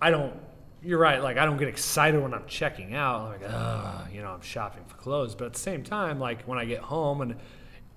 I 0.00 0.10
don't. 0.10 0.34
You're 0.82 0.98
right. 0.98 1.22
Like 1.22 1.38
I 1.38 1.46
don't 1.46 1.56
get 1.56 1.68
excited 1.68 2.20
when 2.20 2.34
I'm 2.34 2.46
checking 2.46 2.94
out. 2.94 3.20
I'm 3.20 3.40
like, 3.40 3.50
ah, 3.50 4.06
you 4.12 4.20
know, 4.20 4.28
I'm 4.28 4.42
shopping 4.42 4.84
for 4.86 4.96
clothes. 4.96 5.34
But 5.34 5.46
at 5.46 5.52
the 5.54 5.58
same 5.58 5.82
time, 5.82 6.20
like 6.20 6.42
when 6.42 6.58
I 6.58 6.64
get 6.64 6.80
home 6.80 7.20
and 7.22 7.36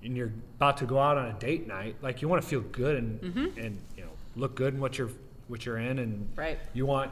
and 0.02 0.16
you're 0.16 0.32
about 0.56 0.78
to 0.78 0.86
go 0.86 0.98
out 0.98 1.18
on 1.18 1.26
a 1.26 1.32
date 1.34 1.66
night, 1.66 1.96
like 2.00 2.22
you 2.22 2.28
want 2.28 2.42
to 2.42 2.48
feel 2.48 2.60
good 2.60 2.96
and 2.96 3.20
and 3.58 3.78
you 3.96 4.04
know 4.04 4.10
look 4.36 4.54
good 4.54 4.74
in 4.74 4.80
what 4.80 4.96
you're 4.96 5.10
what 5.48 5.64
you're 5.66 5.78
in, 5.78 5.98
and 5.98 6.28
Right. 6.36 6.58
you 6.74 6.86
want. 6.86 7.10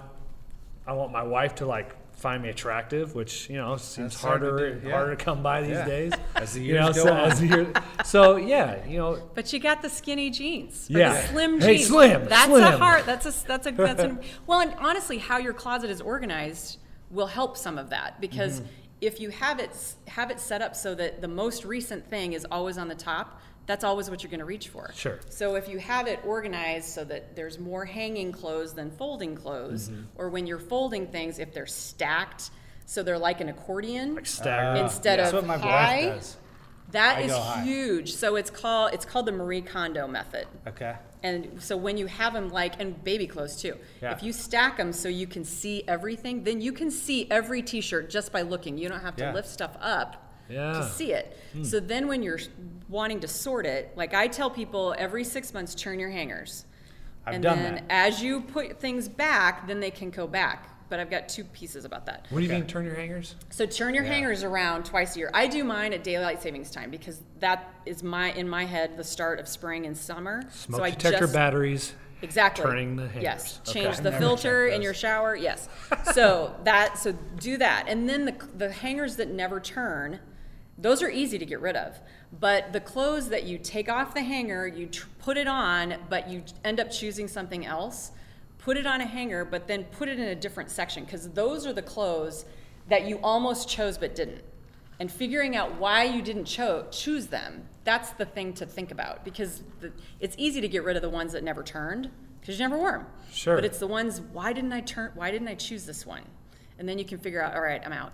I 0.87 0.93
want 0.93 1.11
my 1.11 1.23
wife 1.25 1.57
to 1.57 1.67
like 1.67 1.97
find 2.13 2.43
me 2.43 2.49
attractive, 2.49 3.15
which 3.15 3.51
you 3.51 3.57
know 3.57 3.77
seems 3.77 4.13
That's 4.13 4.23
hard 4.23 4.41
to 4.43 4.49
harder 4.51 4.75
do, 4.81 4.87
yeah. 4.89 4.95
harder 4.95 5.17
to 5.17 5.23
come 5.25 5.43
by 5.43 5.63
these 5.63 5.71
Yeah. 5.73 5.85
days. 5.85 6.13
As 6.37 6.53
the 6.55 6.61
You 6.61 6.75
years 6.75 6.87
know, 6.87 6.93
go 6.93 7.09
so, 7.09 7.13
on. 7.15 7.31
as 7.33 7.41
the 7.41 7.47
year- 7.49 7.73
so 8.05 8.37
yeah, 8.37 8.85
you 8.87 8.99
know, 8.99 9.19
But 9.35 9.53
you 9.53 9.59
got 9.59 9.83
the 9.83 9.91
skinny 9.91 10.31
jeans, 10.31 10.87
Yeah. 10.89 11.13
the 11.13 11.29
slim 11.29 11.61
Hey, 11.61 11.77
jeans. 11.79 11.89
slim, 11.89 12.25
That's 12.29 12.53
a 12.53 12.79
heart. 12.79 13.05
That's 13.05 13.27
a 13.27 13.47
that's 13.47 13.67
a 13.67 13.73
that's 13.73 14.03
a 14.03 14.17
well. 14.47 14.61
And 14.61 14.75
honestly, 14.79 15.19
how 15.19 15.39
your 15.39 15.53
closet 15.53 15.91
is 15.91 16.01
organized 16.01 16.79
will 17.11 17.27
help 17.27 17.57
some 17.57 17.79
of 17.79 17.91
that 17.91 18.21
because 18.21 18.61
Mm-hmm. 18.61 18.71
if 19.01 19.21
you 19.21 19.31
have 19.31 19.59
it 19.59 19.77
have 20.09 20.31
it 20.31 20.39
set 20.41 20.63
up 20.63 20.77
so 20.77 20.95
that 20.95 21.21
the 21.21 21.29
most 21.29 21.65
recent 21.65 22.07
thing 22.09 22.33
is 22.33 22.47
always 22.51 22.79
on 22.79 22.87
the 22.89 22.95
top, 22.95 23.41
that's 23.67 23.85
always 23.85 24.09
what 24.09 24.23
you're 24.23 24.31
going 24.31 24.41
to 24.41 24.45
reach 24.47 24.69
for. 24.69 24.91
Sure. 24.95 25.19
So 25.29 25.57
if 25.57 25.69
you 25.69 25.79
have 25.79 26.07
it 26.07 26.21
organized 26.25 26.89
so 26.89 27.05
that 27.05 27.35
there's 27.37 27.59
more 27.59 27.85
hanging 27.85 28.33
clothes 28.33 28.75
than 28.75 28.91
folding 28.93 29.35
clothes, 29.35 29.89
Mm-hmm. 29.89 30.03
or 30.17 30.31
when 30.31 30.47
you're 30.47 30.59
folding 30.59 31.09
things, 31.09 31.39
if 31.39 31.53
they're 31.53 31.67
stacked, 31.67 32.51
so 32.87 33.03
they're 33.03 33.19
like 33.19 33.41
an 33.41 33.49
accordion 33.49 34.15
like 34.15 34.27
staggered. 34.27 34.85
instead 34.85 35.19
That's 35.19 35.31
of 35.33 35.47
what 35.47 35.47
my 35.47 35.59
high. 35.59 36.07
wife 36.07 36.15
does. 36.17 36.37
That 36.93 37.17
I 37.19 37.21
is 37.23 37.33
go 37.33 37.41
high. 37.41 37.65
huge. 37.65 38.15
So 38.15 38.37
it's 38.37 38.49
called 38.51 38.95
it's 38.95 39.05
called 39.05 39.27
the 39.27 39.33
Marie 39.33 39.61
Kondo 39.63 40.07
method. 40.07 40.47
Okay. 40.69 40.95
And 41.25 41.61
so 41.61 41.77
when 41.77 41.97
you 41.97 42.07
have 42.07 42.33
them 42.33 42.49
like 42.51 42.81
and 42.81 43.03
baby 43.03 43.27
clothes 43.27 43.61
too. 43.61 43.75
Yeah. 44.01 44.13
If 44.13 44.23
you 44.23 44.33
stack 44.33 44.77
them 44.77 44.93
so 44.93 45.09
you 45.09 45.27
can 45.27 45.43
see 45.45 45.83
everything, 45.89 46.45
then 46.45 46.61
you 46.61 46.73
can 46.73 46.93
see 46.93 47.27
every 47.29 47.61
t-shirt 47.63 48.09
just 48.09 48.31
by 48.31 48.43
looking. 48.43 48.79
You 48.79 48.89
don't 48.89 49.01
have 49.01 49.17
to 49.17 49.25
Yeah. 49.25 49.33
lift 49.35 49.49
stuff 49.49 49.77
up 49.81 50.26
Yeah. 50.49 50.73
to 50.73 50.89
see 50.89 51.13
it. 51.13 51.37
Hmm. 51.53 51.65
So 51.65 51.81
then 51.81 52.09
when 52.09 52.23
you're 52.23 52.39
wanting 52.89 53.21
to 53.21 53.29
sort 53.29 53.67
it, 53.67 53.93
like 53.97 54.15
I 54.15 54.29
tell 54.29 54.51
people 54.51 54.95
every 54.99 55.25
6 55.25 55.53
months 55.55 55.75
turn 55.75 55.99
your 55.99 56.11
hangers. 56.11 56.65
I've 57.27 57.35
and 57.35 57.43
done 57.43 57.59
then 57.59 57.75
that. 57.75 57.85
as 57.89 58.23
you 58.23 58.41
put 58.41 58.79
things 58.79 59.09
back, 59.09 59.67
then 59.67 59.81
they 59.81 59.91
can 59.91 60.11
go 60.11 60.27
back. 60.27 60.71
But 60.89 61.01
I've 61.01 61.11
got 61.11 61.29
two 61.29 61.43
pieces 61.43 61.85
about 61.85 62.07
that. 62.07 62.27
What 62.31 62.39
do 62.39 62.47
you 62.47 62.53
mean 62.53 62.65
turn 62.69 62.85
your 62.85 62.95
hangers? 62.95 63.35
So 63.51 63.67
turn 63.67 63.93
your 63.93 64.05
Yeah. 64.05 64.13
hangers 64.13 64.45
around 64.45 64.85
twice 64.85 65.17
a 65.17 65.19
year. 65.19 65.31
I 65.35 65.49
do 65.49 65.65
mine 65.65 65.93
at 65.93 66.05
daylight 66.05 66.41
savings 66.41 66.71
time 66.71 66.91
because 66.93 67.23
that 67.41 67.69
is 67.85 68.05
my 68.05 68.31
in 68.35 68.49
my 68.49 68.65
head 68.65 68.97
the 68.97 69.03
start 69.03 69.41
of 69.41 69.49
spring 69.49 69.85
and 69.87 69.99
summer. 69.99 70.43
Smoke 70.53 70.79
so 70.79 70.85
I 70.85 70.91
detector 70.91 71.19
just 71.23 71.33
batteries. 71.35 71.93
exactly 72.23 72.65
turning 72.65 72.95
the 72.95 73.09
hangers. 73.09 73.23
Yes, 73.25 73.61
Okay. 73.69 73.81
change 73.83 73.97
the 73.99 74.13
filter 74.13 74.69
in 74.69 74.81
your 74.81 74.95
shower. 74.95 75.35
Yes. 75.35 75.69
So 76.15 76.55
that 76.63 76.97
so 76.99 77.11
do 77.41 77.57
that, 77.59 77.87
and 77.89 78.09
then 78.09 78.25
the 78.27 78.35
the 78.57 78.71
hangers 78.71 79.17
that 79.17 79.29
never 79.29 79.59
turn. 79.59 80.21
Those 80.79 81.03
are 81.03 81.09
easy 81.11 81.39
to 81.39 81.47
get 81.47 81.61
rid 81.61 81.75
of, 81.75 81.99
but 82.39 82.73
the 82.73 82.81
clothes 82.81 83.31
that 83.31 83.45
you 83.45 83.57
take 83.57 83.89
off 83.89 84.13
the 84.13 84.23
hanger, 84.23 84.67
you 84.67 84.87
tr- 84.87 85.09
put 85.19 85.37
it 85.39 85.47
on, 85.47 85.95
but 86.11 86.29
you 86.29 86.43
end 86.65 86.81
up 86.81 86.91
choosing 86.91 87.29
something 87.29 87.65
else. 87.65 88.11
Put 88.59 88.77
it 88.77 88.87
on 88.87 89.01
a 89.01 89.07
hanger, 89.07 89.45
but 89.45 89.69
then 89.69 89.85
put 89.85 90.09
it 90.09 90.19
in 90.19 90.29
a 90.29 90.35
different 90.35 90.71
section 90.71 91.05
because 91.05 91.31
those 91.31 91.67
are 91.67 91.73
the 91.73 91.83
clothes 91.83 92.45
that 92.89 93.07
you 93.07 93.19
almost 93.23 93.69
chose 93.69 93.97
but 93.97 94.15
didn't. 94.15 94.43
And 94.99 95.11
figuring 95.11 95.57
out 95.57 95.77
why 95.79 96.05
you 96.05 96.21
didn't 96.21 96.47
cho- 96.47 96.87
choose 96.91 97.29
them, 97.29 97.69
that's 97.85 98.11
the 98.11 98.25
thing 98.25 98.53
to 98.55 98.67
think 98.67 98.91
about 98.91 99.25
because 99.25 99.63
the, 99.81 99.93
it's 100.21 100.35
easy 100.39 100.61
to 100.61 100.69
get 100.69 100.85
rid 100.85 100.97
of 100.97 101.03
the 101.03 101.09
ones 101.09 101.33
that 101.33 101.45
never 101.45 101.63
turned 101.63 102.11
because 102.41 102.59
you 102.59 102.65
never 102.65 102.79
wore 102.79 102.93
them. 102.93 103.07
Sure. 103.33 103.55
But 103.55 103.65
it's 103.65 103.79
the 103.79 103.87
ones, 103.87 104.21
why 104.21 104.53
didn't 104.53 104.73
I 104.73 104.81
turn, 104.81 105.13
why 105.15 105.31
didn't 105.31 105.49
I 105.49 105.55
choose 105.55 105.87
this 105.87 106.05
one? 106.05 106.23
And 106.79 106.89
then 106.89 106.99
you 106.99 107.05
can 107.05 107.19
figure 107.19 107.43
out, 107.43 107.55
all 107.55 107.63
right, 107.63 107.81
I'm 107.85 107.93
out. 107.93 108.13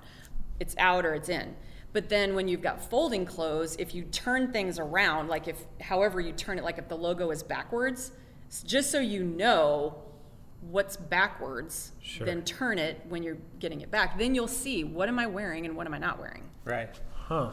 It's 0.61 0.75
out 0.79 1.05
or 1.05 1.15
it's 1.15 1.29
in. 1.29 1.55
But 1.93 2.09
then 2.09 2.35
when 2.35 2.49
you've 2.49 2.63
got 2.63 2.83
folding 2.83 3.27
clothes, 3.27 3.77
if 3.79 3.95
you 3.95 4.05
turn 4.05 4.51
things 4.53 4.79
around, 4.79 5.29
like 5.29 5.47
if, 5.49 5.65
however 5.81 6.21
you 6.21 6.33
turn 6.33 6.59
it, 6.59 6.65
like 6.65 6.79
if 6.79 6.89
the 6.89 6.97
logo 6.97 7.31
is 7.31 7.43
backwards, 7.43 8.13
just 8.65 8.91
so 8.91 8.99
you 8.99 9.23
know 9.25 10.03
what's 10.63 10.97
backwards, 10.97 11.93
Sure. 12.01 12.25
then 12.27 12.43
turn 12.45 12.79
it 12.79 13.01
when 13.09 13.23
you're 13.23 13.37
getting 13.59 13.81
it 13.83 13.91
back. 13.91 14.17
Then 14.19 14.35
you'll 14.35 14.49
see 14.49 14.85
what 14.85 15.09
am 15.09 15.19
I 15.19 15.27
wearing 15.27 15.67
and 15.67 15.77
what 15.77 15.87
am 15.87 15.93
I 15.95 15.99
not 15.99 16.19
wearing. 16.19 16.49
Right. 16.65 16.89
Huh. 17.15 17.51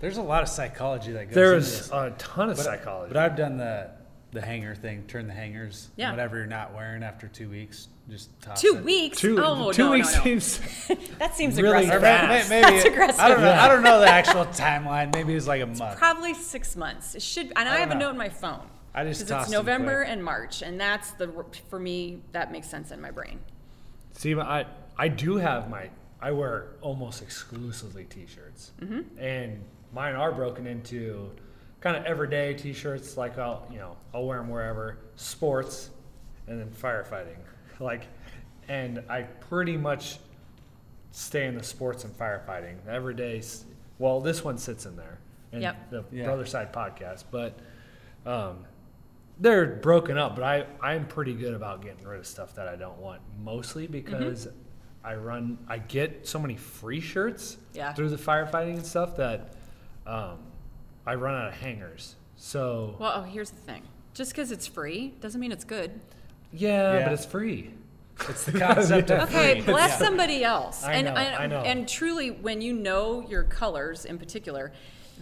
There's 0.00 0.16
a 0.16 0.22
lot 0.22 0.42
of 0.42 0.48
psychology 0.48 1.12
that 1.12 1.26
goes 1.26 1.34
There's 1.34 1.64
into 1.68 1.82
this. 1.82 1.90
a 1.92 2.14
ton 2.18 2.50
of 2.50 2.56
But- 2.56 2.64
psychology. 2.64 3.12
But 3.12 3.22
I've 3.22 3.36
done 3.36 3.58
the 3.58 3.90
the 4.32 4.40
hanger 4.42 4.74
thing, 4.74 5.04
turn 5.08 5.26
the 5.26 5.32
hangers. 5.32 5.88
Yeah. 5.96 6.10
Whatever 6.10 6.36
you're 6.36 6.46
not 6.46 6.74
wearing 6.74 7.02
after 7.02 7.28
two 7.28 7.48
weeks, 7.48 7.88
just 8.10 8.28
toss 8.42 8.60
Two 8.60 8.76
it. 8.78 8.84
weeks? 8.84 9.18
two 9.18 9.38
oh, 9.42 9.72
two 9.72 9.84
no, 9.84 9.90
weeks 9.92 10.12
no, 10.12 10.18
no. 10.18 10.24
seems 10.24 10.60
That 11.18 11.34
seems 11.34 11.60
really 11.60 11.88
Or 11.90 11.96
aggressive. 11.96 12.02
fast. 12.02 12.50
may- 12.50 12.60
maybe 12.62 12.72
That's 12.74 12.84
it- 12.86 12.92
aggressive. 12.92 13.20
I 13.20 13.28
don't 13.28 13.40
know. 13.40 13.46
Yeah. 13.48 13.64
I 13.64 13.68
don't 13.68 13.82
know 13.82 14.00
the 14.00 14.08
actual 14.08 14.44
timeline. 14.46 15.12
Maybe 15.14 15.34
it's 15.34 15.46
like 15.46 15.62
a 15.62 15.66
month. 15.66 15.98
Probably 15.98 16.34
six 16.34 16.76
months. 16.76 17.14
It 17.14 17.22
should, 17.22 17.46
and 17.56 17.58
I, 17.58 17.64
don't 17.64 17.88
have 17.88 17.90
a 17.90 17.94
note 17.94 18.10
in 18.10 18.18
my 18.18 18.28
phone. 18.28 18.66
I 18.94 19.04
just 19.04 19.26
because 19.26 19.44
it's 19.44 19.52
November 19.52 20.02
quick. 20.04 20.12
and 20.12 20.24
March, 20.24 20.62
and 20.62 20.80
that's 20.80 21.12
the 21.12 21.32
for 21.68 21.78
me 21.78 22.20
that 22.32 22.50
makes 22.50 22.68
sense 22.68 22.90
in 22.90 23.00
my 23.00 23.10
brain. 23.10 23.38
See, 24.14 24.34
but 24.34 24.46
I 24.46 24.66
I 24.96 25.08
do 25.08 25.36
have 25.36 25.70
my 25.70 25.88
I 26.20 26.32
wear 26.32 26.68
almost 26.80 27.22
exclusively 27.22 28.04
t-shirts, 28.04 28.72
Mm-hmm. 28.80 29.18
and 29.20 29.62
mine 29.92 30.14
are 30.16 30.32
broken 30.32 30.66
into 30.66 31.30
kind 31.80 31.96
of 31.96 32.04
everyday 32.04 32.54
t-shirts. 32.54 33.16
Like 33.16 33.38
I'll 33.38 33.66
you 33.70 33.78
know 33.78 33.96
I'll 34.14 34.26
wear 34.26 34.38
them 34.38 34.48
wherever, 34.48 34.98
sports, 35.16 35.90
and 36.46 36.58
then 36.60 36.70
firefighting. 36.70 37.36
Like, 37.80 38.08
and 38.68 39.04
I 39.08 39.22
pretty 39.22 39.76
much 39.76 40.18
stay 41.12 41.46
in 41.46 41.54
the 41.56 41.62
sports 41.62 42.02
and 42.02 42.12
firefighting. 42.18 42.84
Everyday, 42.88 43.40
well, 44.00 44.20
this 44.20 44.42
one 44.42 44.58
sits 44.58 44.84
in 44.84 44.96
there, 44.96 45.20
in 45.52 45.62
Yep. 45.62 45.90
the 45.90 46.04
Yeah. 46.10 46.24
Brother 46.24 46.44
Side 46.46 46.72
podcast, 46.72 47.24
but. 47.30 47.58
Um, 48.26 48.64
they're 49.40 49.66
broken 49.76 50.18
up, 50.18 50.34
but 50.34 50.42
I 50.42 50.66
I'm 50.82 51.06
pretty 51.06 51.32
good 51.34 51.54
about 51.54 51.80
getting 51.82 52.04
rid 52.04 52.18
of 52.18 52.26
stuff 52.26 52.56
that 52.56 52.66
I 52.66 52.74
don't 52.74 52.98
want. 52.98 53.22
Mostly 53.44 53.86
because 53.86 54.48
I 55.04 55.14
run 55.14 55.58
I 55.68 55.78
get 55.78 56.26
so 56.26 56.40
many 56.40 56.56
free 56.56 57.00
shirts 57.00 57.56
Yeah. 57.72 57.92
through 57.92 58.08
the 58.08 58.16
firefighting 58.16 58.74
and 58.74 58.84
stuff 58.84 59.16
that 59.18 59.52
um, 60.04 60.38
I 61.08 61.14
run 61.14 61.34
out 61.34 61.48
of 61.48 61.54
hangers. 61.54 62.16
So 62.36 62.96
Well, 62.98 63.12
oh, 63.16 63.22
here's 63.22 63.50
the 63.50 63.60
thing. 63.60 63.82
Just 64.14 64.32
because 64.32 64.52
it's 64.52 64.66
free 64.66 65.14
doesn't 65.20 65.40
mean 65.40 65.52
it's 65.52 65.64
good. 65.64 65.98
yeah, 66.52 66.98
Yeah. 66.98 67.04
but 67.04 67.12
it's 67.14 67.24
free. 67.24 67.72
It's 68.28 68.44
the 68.44 68.58
concept 68.58 69.10
of 69.10 69.28
Okay, 69.28 69.60
free. 69.62 69.72
bless 69.72 69.98
somebody 69.98 70.44
else. 70.44 70.84
I 70.84 70.92
and, 70.94 71.06
know, 71.06 71.14
and, 71.14 71.34
I 71.36 71.46
know. 71.46 71.60
and 71.62 71.88
truly, 71.88 72.30
when 72.30 72.60
you 72.60 72.72
know 72.74 73.26
your 73.28 73.44
colors 73.44 74.04
in 74.04 74.18
particular, 74.18 74.72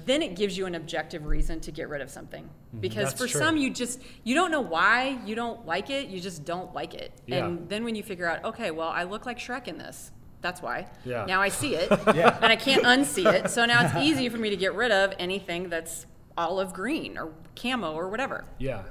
then 0.07 0.23
it 0.23 0.35
gives 0.35 0.59
you 0.59 0.67
an 0.67 0.75
objective 0.75 1.25
reason 1.27 1.61
to 1.61 1.71
get 1.73 1.89
rid 1.89 2.01
of 2.01 2.11
something. 2.11 2.49
Because 2.81 2.97
Mm-hmm. 2.97 3.05
That's 3.05 3.21
for 3.21 3.29
true. 3.29 3.41
some, 3.41 3.57
you 3.57 3.71
just 3.71 4.01
you 4.25 4.35
don't 4.35 4.51
know 4.51 4.61
why 4.61 5.19
you 5.25 5.35
don't 5.37 5.65
like 5.67 5.89
it. 5.91 6.09
You 6.09 6.21
just 6.21 6.45
don't 6.45 6.75
like 6.75 6.95
it. 6.95 7.13
Yeah. 7.27 7.47
And 7.47 7.69
then 7.69 7.85
when 7.85 7.95
you 7.95 8.03
figure 8.03 8.27
out, 8.29 8.45
okay, 8.45 8.71
well, 8.73 8.89
I 8.89 9.05
look 9.05 9.25
like 9.25 9.39
Shrek 9.39 9.69
in 9.69 9.79
this. 9.79 10.11
That's 10.43 10.63
why. 10.63 10.87
Yeah. 11.05 11.25
Now 11.27 11.41
I 11.43 11.49
see 11.49 11.75
it, 11.75 11.89
Yeah. 12.15 12.37
and 12.41 12.53
I 12.53 12.57
can't 12.57 12.85
unsee 12.85 13.27
it. 13.33 13.51
So 13.51 13.65
now 13.65 13.85
it's 13.85 13.97
easy 13.97 14.29
for 14.29 14.39
me 14.39 14.51
to 14.51 14.57
get 14.57 14.75
rid 14.75 14.93
of 14.93 15.13
anything 15.19 15.69
that's 15.69 16.07
olive 16.39 16.73
green 16.73 17.17
or 17.19 17.33
camo 17.61 17.93
or 17.95 18.09
whatever. 18.09 18.45
Yeah. 18.59 18.83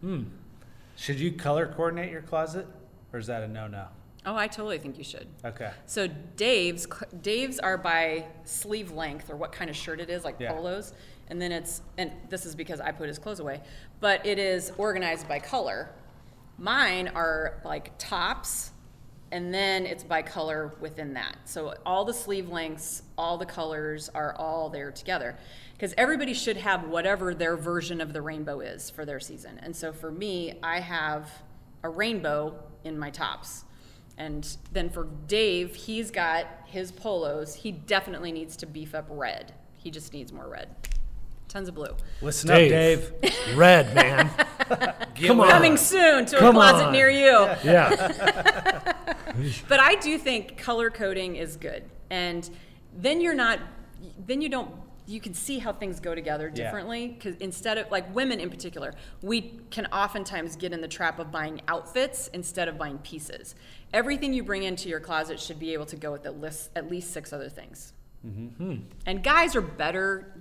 Hmm. 0.00 0.24
Should 0.96 1.18
you 1.18 1.32
color 1.32 1.66
coordinate 1.66 2.12
your 2.12 2.22
closet, 2.22 2.66
or 3.12 3.18
is 3.18 3.26
that 3.26 3.42
a 3.42 3.48
no-no? 3.48 3.86
Oh, 4.26 4.36
I 4.36 4.46
totally 4.46 4.78
think 4.78 4.96
you 4.96 5.04
should. 5.04 5.26
Okay. 5.44 5.70
So 5.86 6.06
Dave's 6.36 6.86
Dave's 7.20 7.58
are 7.58 7.76
by 7.76 8.26
sleeve 8.44 8.90
length 8.92 9.28
or 9.30 9.36
what 9.36 9.52
kind 9.52 9.68
of 9.68 9.76
shirt 9.76 10.00
it 10.00 10.08
is, 10.08 10.24
like 10.24 10.36
Yeah. 10.38 10.52
polos, 10.52 10.92
and 11.28 11.40
then 11.42 11.50
it's 11.52 11.82
and 11.98 12.12
this 12.30 12.46
is 12.46 12.54
because 12.54 12.80
I 12.80 12.92
put 12.92 13.08
his 13.08 13.18
clothes 13.18 13.40
away, 13.40 13.60
but 14.00 14.24
it 14.24 14.38
is 14.38 14.72
organized 14.78 15.28
by 15.28 15.40
color. 15.40 15.90
Mine 16.58 17.08
are 17.14 17.60
like 17.64 17.92
tops, 17.98 18.70
and 19.34 19.52
then 19.52 19.84
it's 19.84 20.04
by 20.04 20.22
color 20.22 20.74
within 20.78 21.12
that. 21.14 21.36
So 21.44 21.74
all 21.84 22.04
the 22.04 22.14
sleeve 22.14 22.50
lengths, 22.50 23.02
all 23.18 23.36
the 23.36 23.44
colors 23.44 24.08
are 24.14 24.32
all 24.36 24.70
there 24.70 24.92
together, 24.92 25.36
because 25.72 25.92
everybody 25.98 26.32
should 26.34 26.56
have 26.56 26.86
whatever 26.86 27.34
their 27.34 27.56
version 27.56 28.00
of 28.00 28.12
the 28.12 28.22
rainbow 28.22 28.60
is 28.60 28.90
for 28.90 29.04
their 29.04 29.18
season. 29.18 29.58
And 29.60 29.74
so 29.74 29.92
for 29.92 30.12
me, 30.12 30.60
I 30.62 30.78
have 30.78 31.28
a 31.82 31.88
rainbow 31.88 32.54
in 32.84 32.96
my 32.96 33.10
tops. 33.10 33.64
And 34.18 34.56
then 34.70 34.88
for 34.88 35.08
Dave, 35.26 35.74
he's 35.74 36.12
got 36.12 36.46
his 36.66 36.92
polos. 36.92 37.56
He 37.56 37.72
definitely 37.72 38.30
needs 38.30 38.56
to 38.58 38.66
beef 38.66 38.94
up 38.94 39.06
red. 39.10 39.52
He 39.76 39.90
just 39.90 40.12
needs 40.12 40.32
more 40.32 40.48
red. 40.48 40.68
Tons 41.48 41.68
of 41.68 41.74
blue. 41.74 41.96
Listen 42.22 42.48
Dave. 42.48 43.10
up, 43.10 43.20
Dave. 43.20 43.56
Red 43.56 43.94
man. 43.96 44.30
Come 45.26 45.40
on. 45.40 45.48
Coming 45.50 45.76
soon 45.76 46.24
to 46.26 46.36
a 46.36 46.52
closet 46.52 46.86
on. 46.86 46.92
near 46.92 47.08
you. 47.08 47.48
Yeah. 47.64 48.92
But 49.68 49.80
I 49.80 49.96
do 49.96 50.18
think 50.18 50.56
color 50.56 50.90
coding 50.90 51.36
is 51.36 51.56
good. 51.56 51.84
And 52.10 52.48
then 52.96 53.20
you're 53.20 53.34
not, 53.34 53.58
then 54.26 54.40
you 54.40 54.48
don't, 54.48 54.70
you 55.06 55.20
can 55.20 55.34
see 55.34 55.58
how 55.58 55.72
things 55.72 56.00
go 56.00 56.14
together 56.14 56.48
differently. 56.48 57.08
Because 57.08 57.36
instead 57.36 57.78
of, 57.78 57.90
like 57.90 58.12
women 58.14 58.40
in 58.40 58.50
particular, 58.50 58.94
we 59.22 59.60
can 59.70 59.86
oftentimes 59.86 60.56
get 60.56 60.72
in 60.72 60.80
the 60.80 60.88
trap 60.88 61.18
of 61.18 61.30
buying 61.30 61.60
outfits 61.68 62.28
instead 62.28 62.68
of 62.68 62.78
buying 62.78 62.98
pieces. 62.98 63.54
Everything 63.92 64.32
you 64.32 64.42
bring 64.42 64.62
into 64.62 64.88
your 64.88 65.00
closet 65.00 65.38
should 65.38 65.58
be 65.58 65.72
able 65.72 65.86
to 65.86 65.96
go 65.96 66.12
with 66.12 66.26
at 66.26 66.40
least, 66.40 66.70
at 66.74 66.90
least 66.90 67.12
six 67.12 67.32
other 67.32 67.48
things. 67.48 67.92
Mm-hmm. 68.26 68.76
And 69.06 69.22
guys 69.22 69.54
are 69.54 69.60
better 69.60 70.32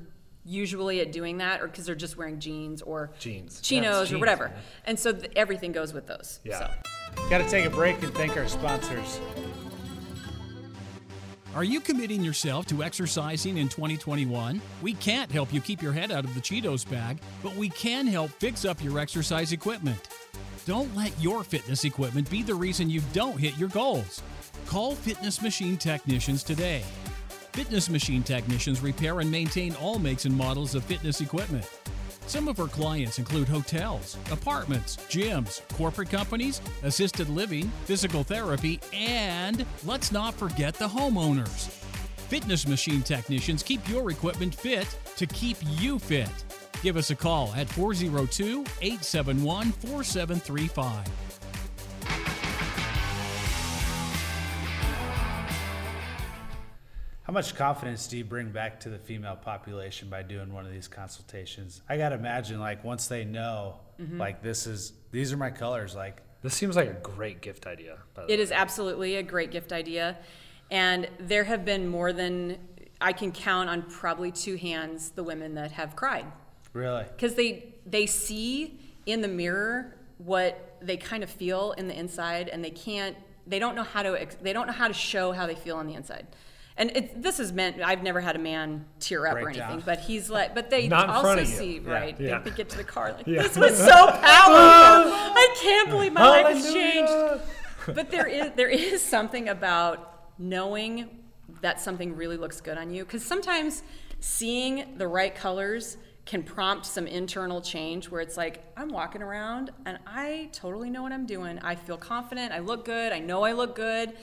usually 0.46 1.00
at 1.02 1.12
doing 1.12 1.38
that 1.38 1.62
or 1.62 1.68
because 1.68 1.86
they're 1.86 1.96
just 1.96 2.18
wearing 2.18 2.40
jeans 2.40 2.82
or 2.82 3.12
Jeans. 3.20 3.62
chinos 3.62 3.84
Yeah, 3.86 4.02
or 4.02 4.06
jeans, 4.06 4.20
whatever. 4.20 4.50
man. 4.50 4.58
And 4.86 5.00
so 5.00 5.14
th- 5.14 5.32
everything 5.36 5.72
goes 5.72 5.94
with 5.94 6.08
those. 6.08 6.40
Yeah. 6.44 6.60
So. 7.16 7.30
Got 7.30 7.40
to 7.40 7.50
take 7.50 7.66
a 7.66 7.70
break 7.70 8.02
and 8.04 8.14
thank 8.14 8.36
our 8.38 8.48
sponsors. 8.48 9.20
Are 11.56 11.64
you 11.64 11.80
committing 11.80 12.24
yourself 12.24 12.66
to 12.68 12.84
exercising 12.84 13.58
in 13.58 13.70
2021? 13.70 14.60
We 14.82 14.94
can't 14.96 15.32
help 15.32 15.54
you 15.54 15.62
keep 15.62 15.84
your 15.84 15.94
head 15.94 16.12
out 16.12 16.26
of 16.26 16.34
the 16.34 16.42
Cheetos 16.42 16.90
bag, 16.90 17.20
but 17.44 17.56
we 17.56 17.70
can 17.70 18.08
help 18.08 18.32
fix 18.32 18.66
up 18.66 18.84
your 18.84 18.98
exercise 19.00 19.52
equipment. 19.52 20.10
Don't 20.66 20.94
let 20.96 21.12
your 21.22 21.44
fitness 21.44 21.84
equipment 21.84 22.28
be 22.32 22.42
the 22.42 22.56
reason 22.56 22.90
you 22.90 23.02
don't 23.14 23.38
hit 23.38 23.56
your 23.58 23.70
goals. 23.70 24.24
Call 24.66 24.96
Fitness 24.96 25.42
Machine 25.44 25.78
Technicians 25.78 26.42
today. 26.42 26.84
Fitness 27.54 27.88
Machine 27.88 28.24
Technicians 28.24 28.82
repair 28.82 29.20
and 29.20 29.30
maintain 29.30 29.76
all 29.76 30.00
makes 30.00 30.26
and 30.26 30.36
models 30.36 30.74
of 30.74 30.84
fitness 30.86 31.22
equipment. 31.22 31.70
Some 32.26 32.48
of 32.48 32.60
our 32.60 32.68
clients 32.68 33.20
include 33.20 33.48
hotels, 33.48 34.18
apartments, 34.32 34.98
gyms, 35.08 35.62
corporate 35.74 36.10
companies, 36.10 36.62
assisted 36.82 37.30
living, 37.30 37.72
physical 37.86 38.24
therapy, 38.24 38.80
and 38.92 39.68
let's 39.86 40.12
not 40.12 40.34
forget 40.34 40.74
the 40.74 40.88
homeowners. 40.88 41.68
Fitness 42.28 42.68
machine 42.68 43.04
technicians 43.04 43.62
keep 43.62 43.88
your 43.88 44.10
equipment 44.10 44.56
fit 44.56 44.88
to 45.16 45.28
keep 45.28 45.58
you 45.80 46.00
fit. 46.00 46.32
Give 46.82 46.98
us 46.98 47.12
a 47.12 47.16
call 47.16 47.54
at 47.56 47.70
402 47.70 48.66
871 48.82 49.72
4735. 49.74 51.33
Much 57.34 57.56
confidence 57.56 58.08
do 58.08 58.18
you 58.18 58.24
bring 58.24 58.52
back 58.52 58.80
to 58.82 58.90
the 58.90 58.98
female 59.00 59.36
population 59.36 60.10
by 60.10 60.24
doing 60.24 60.54
one 60.54 60.66
of 60.66 60.72
these 60.72 60.88
consultations? 60.88 61.82
I 61.90 61.98
got 61.98 62.10
to 62.10 62.16
imagine, 62.16 62.60
like, 62.60 62.84
once 62.84 63.08
they 63.08 63.26
know, 63.26 63.80
Mm-hmm. 64.02 64.20
like, 64.20 64.42
this 64.42 64.66
is, 64.66 64.92
these 65.12 65.32
are 65.32 65.38
my 65.38 65.52
colors, 65.52 65.94
like, 65.96 66.22
This 66.42 66.56
seems 66.56 66.76
like 66.76 66.90
a 66.90 66.94
great 66.94 67.42
gift 67.42 67.68
idea. 67.68 68.00
By 68.16 68.26
the 68.26 68.34
It 68.34 68.38
way. 68.38 68.44
is 68.44 68.52
absolutely 68.52 69.16
a 69.18 69.24
great 69.24 69.52
gift 69.52 69.72
idea. 69.72 70.18
And 70.72 71.08
there 71.20 71.44
have 71.44 71.64
been 71.64 71.88
more 71.88 72.12
than, 72.12 72.58
I 73.00 73.14
can 73.14 73.32
count 73.32 73.70
on 73.70 73.84
probably 73.84 74.32
two 74.32 74.56
hands 74.56 75.12
the 75.12 75.24
women 75.24 75.54
that 75.56 75.72
have 75.74 75.96
cried. 75.96 76.26
really? 76.74 77.04
Because 77.16 77.36
they, 77.36 77.76
they 77.86 78.08
see 78.08 78.80
in 79.06 79.22
the 79.22 79.28
mirror 79.28 79.96
what 80.18 80.78
they 80.82 80.98
kind 80.98 81.24
of 81.24 81.30
feel 81.30 81.74
in 81.74 81.88
the 81.88 81.98
inside 81.98 82.50
and 82.50 82.66
they 82.66 82.72
can't, 82.72 83.16
they 83.46 83.60
don't 83.60 83.76
know 83.76 83.84
how 83.84 84.02
to, 84.02 84.20
ex- 84.20 84.38
they 84.42 84.54
don't 84.54 84.66
know 84.66 84.74
how 84.74 84.88
to 84.88 84.94
show 84.94 85.34
how 85.34 85.46
they 85.46 85.56
feel 85.56 85.76
on 85.78 85.86
the 85.86 85.94
inside. 85.94 86.26
And 86.76 86.92
it, 86.96 87.22
this 87.22 87.40
is 87.40 87.54
meant, 87.54 87.82
I've 87.84 88.02
never 88.02 88.20
had 88.20 88.36
a 88.36 88.40
man 88.40 88.86
tear 89.00 89.28
up 89.28 89.38
or 89.38 89.42
Break 89.44 89.58
down. 89.58 89.74
anything, 89.74 89.86
but 89.86 90.00
he's 90.00 90.30
like, 90.30 90.56
but 90.56 90.70
they 90.72 90.88
Not 90.88 91.08
also 91.10 91.22
front 91.22 91.40
of 91.42 91.50
you. 91.50 91.56
see, 91.56 91.78
Yeah. 91.80 91.92
right? 91.92 92.20
Yeah. 92.20 92.40
They, 92.40 92.50
they 92.50 92.56
get 92.56 92.70
to 92.70 92.78
the 92.78 92.84
car 92.84 93.14
like, 93.14 93.28
Yeah. 93.28 93.44
this 93.44 93.56
was 93.56 93.78
so 93.78 93.86
powerful. 94.08 94.24
I 94.24 95.56
can't 95.62 95.90
believe 95.90 96.14
my 96.14 96.28
life 96.28 96.56
has 96.56 96.74
changed 96.74 97.44
but 97.96 98.10
there 98.10 98.26
is 98.28 98.50
there 98.56 98.70
is 98.70 99.04
something 99.04 99.50
about 99.50 100.30
knowing 100.40 101.10
that 101.62 101.82
something 101.82 102.16
really 102.16 102.38
looks 102.38 102.62
good 102.62 102.78
on 102.78 102.90
you 102.94 103.04
because 103.04 103.24
sometimes 103.26 103.84
seeing 104.22 104.98
the 104.98 105.06
right 105.08 105.36
colors 105.36 105.98
can 106.26 106.44
prompt 106.44 106.86
some 106.86 107.06
internal 107.06 107.60
change 107.60 108.10
where 108.10 108.22
it's 108.22 108.38
like 108.38 108.64
i'm 108.78 108.88
walking 108.88 109.22
around 109.22 109.70
and 109.86 110.00
i 110.08 110.48
totally 110.54 110.90
know 110.90 111.04
what 111.04 111.12
i'm 111.12 111.26
doing 111.26 111.60
i 111.60 111.76
feel 111.76 111.98
confident 111.98 112.54
i 112.54 112.60
look 112.60 112.86
good 112.86 113.12
i 113.12 113.20
know 113.20 113.44
i 113.44 113.52
look 113.52 113.76
good 113.76 114.14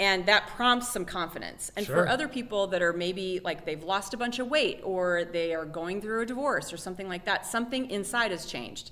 and 0.00 0.26
that 0.26 0.48
prompts 0.48 0.88
some 0.88 1.04
confidence. 1.04 1.70
And 1.76 1.86
Sure. 1.86 1.96
for 2.04 2.08
other 2.08 2.26
people 2.26 2.66
that 2.68 2.82
are 2.82 2.92
maybe 2.92 3.40
like 3.44 3.64
they've 3.64 3.82
lost 3.84 4.12
a 4.12 4.16
bunch 4.16 4.38
of 4.38 4.48
weight 4.48 4.80
or 4.82 5.24
they 5.24 5.54
are 5.54 5.64
going 5.64 6.00
through 6.00 6.22
a 6.22 6.26
divorce 6.26 6.72
or 6.72 6.76
something 6.76 7.08
like 7.08 7.24
that 7.26 7.46
something 7.46 7.90
inside 7.90 8.30
has 8.32 8.46
changed. 8.46 8.90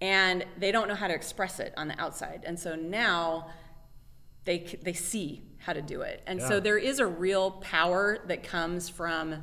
And 0.00 0.44
they 0.58 0.70
don't 0.72 0.88
know 0.88 0.94
how 0.94 1.08
to 1.08 1.14
express 1.14 1.58
it 1.58 1.72
on 1.76 1.88
the 1.88 2.00
outside. 2.00 2.42
And 2.46 2.58
so 2.60 2.76
now 2.76 3.48
they 4.44 4.58
they 4.82 4.92
see 4.92 5.42
how 5.58 5.72
to 5.72 5.82
do 5.82 6.02
it. 6.02 6.22
And 6.26 6.40
so 6.40 6.60
there 6.60 6.78
is 6.78 7.00
a 7.00 7.06
real 7.06 7.50
power 7.50 8.18
that 8.28 8.44
comes 8.44 8.88
from 8.88 9.42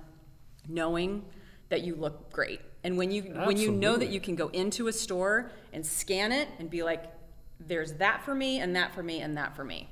knowing 0.69 1.25
that 1.67 1.81
you 1.81 1.95
look 1.95 2.31
great. 2.31 2.61
And 2.85 2.97
when 2.97 3.11
you 3.11 3.23
when 3.23 3.57
you 3.57 3.71
know 3.71 3.97
that 3.97 4.09
you 4.09 4.21
can 4.21 4.35
go 4.35 4.47
into 4.49 4.87
a 4.87 4.93
store 4.93 5.51
and 5.73 5.85
scan 5.85 6.31
it 6.31 6.47
and 6.59 6.69
be 6.69 6.83
like 6.83 7.11
there's 7.59 7.93
that 7.93 8.23
for 8.23 8.35
me 8.35 8.59
and 8.59 8.75
that 8.75 8.93
for 8.93 9.03
me 9.03 9.19
and 9.21 9.35
that 9.37 9.55
for 9.55 9.63
me 9.65 9.89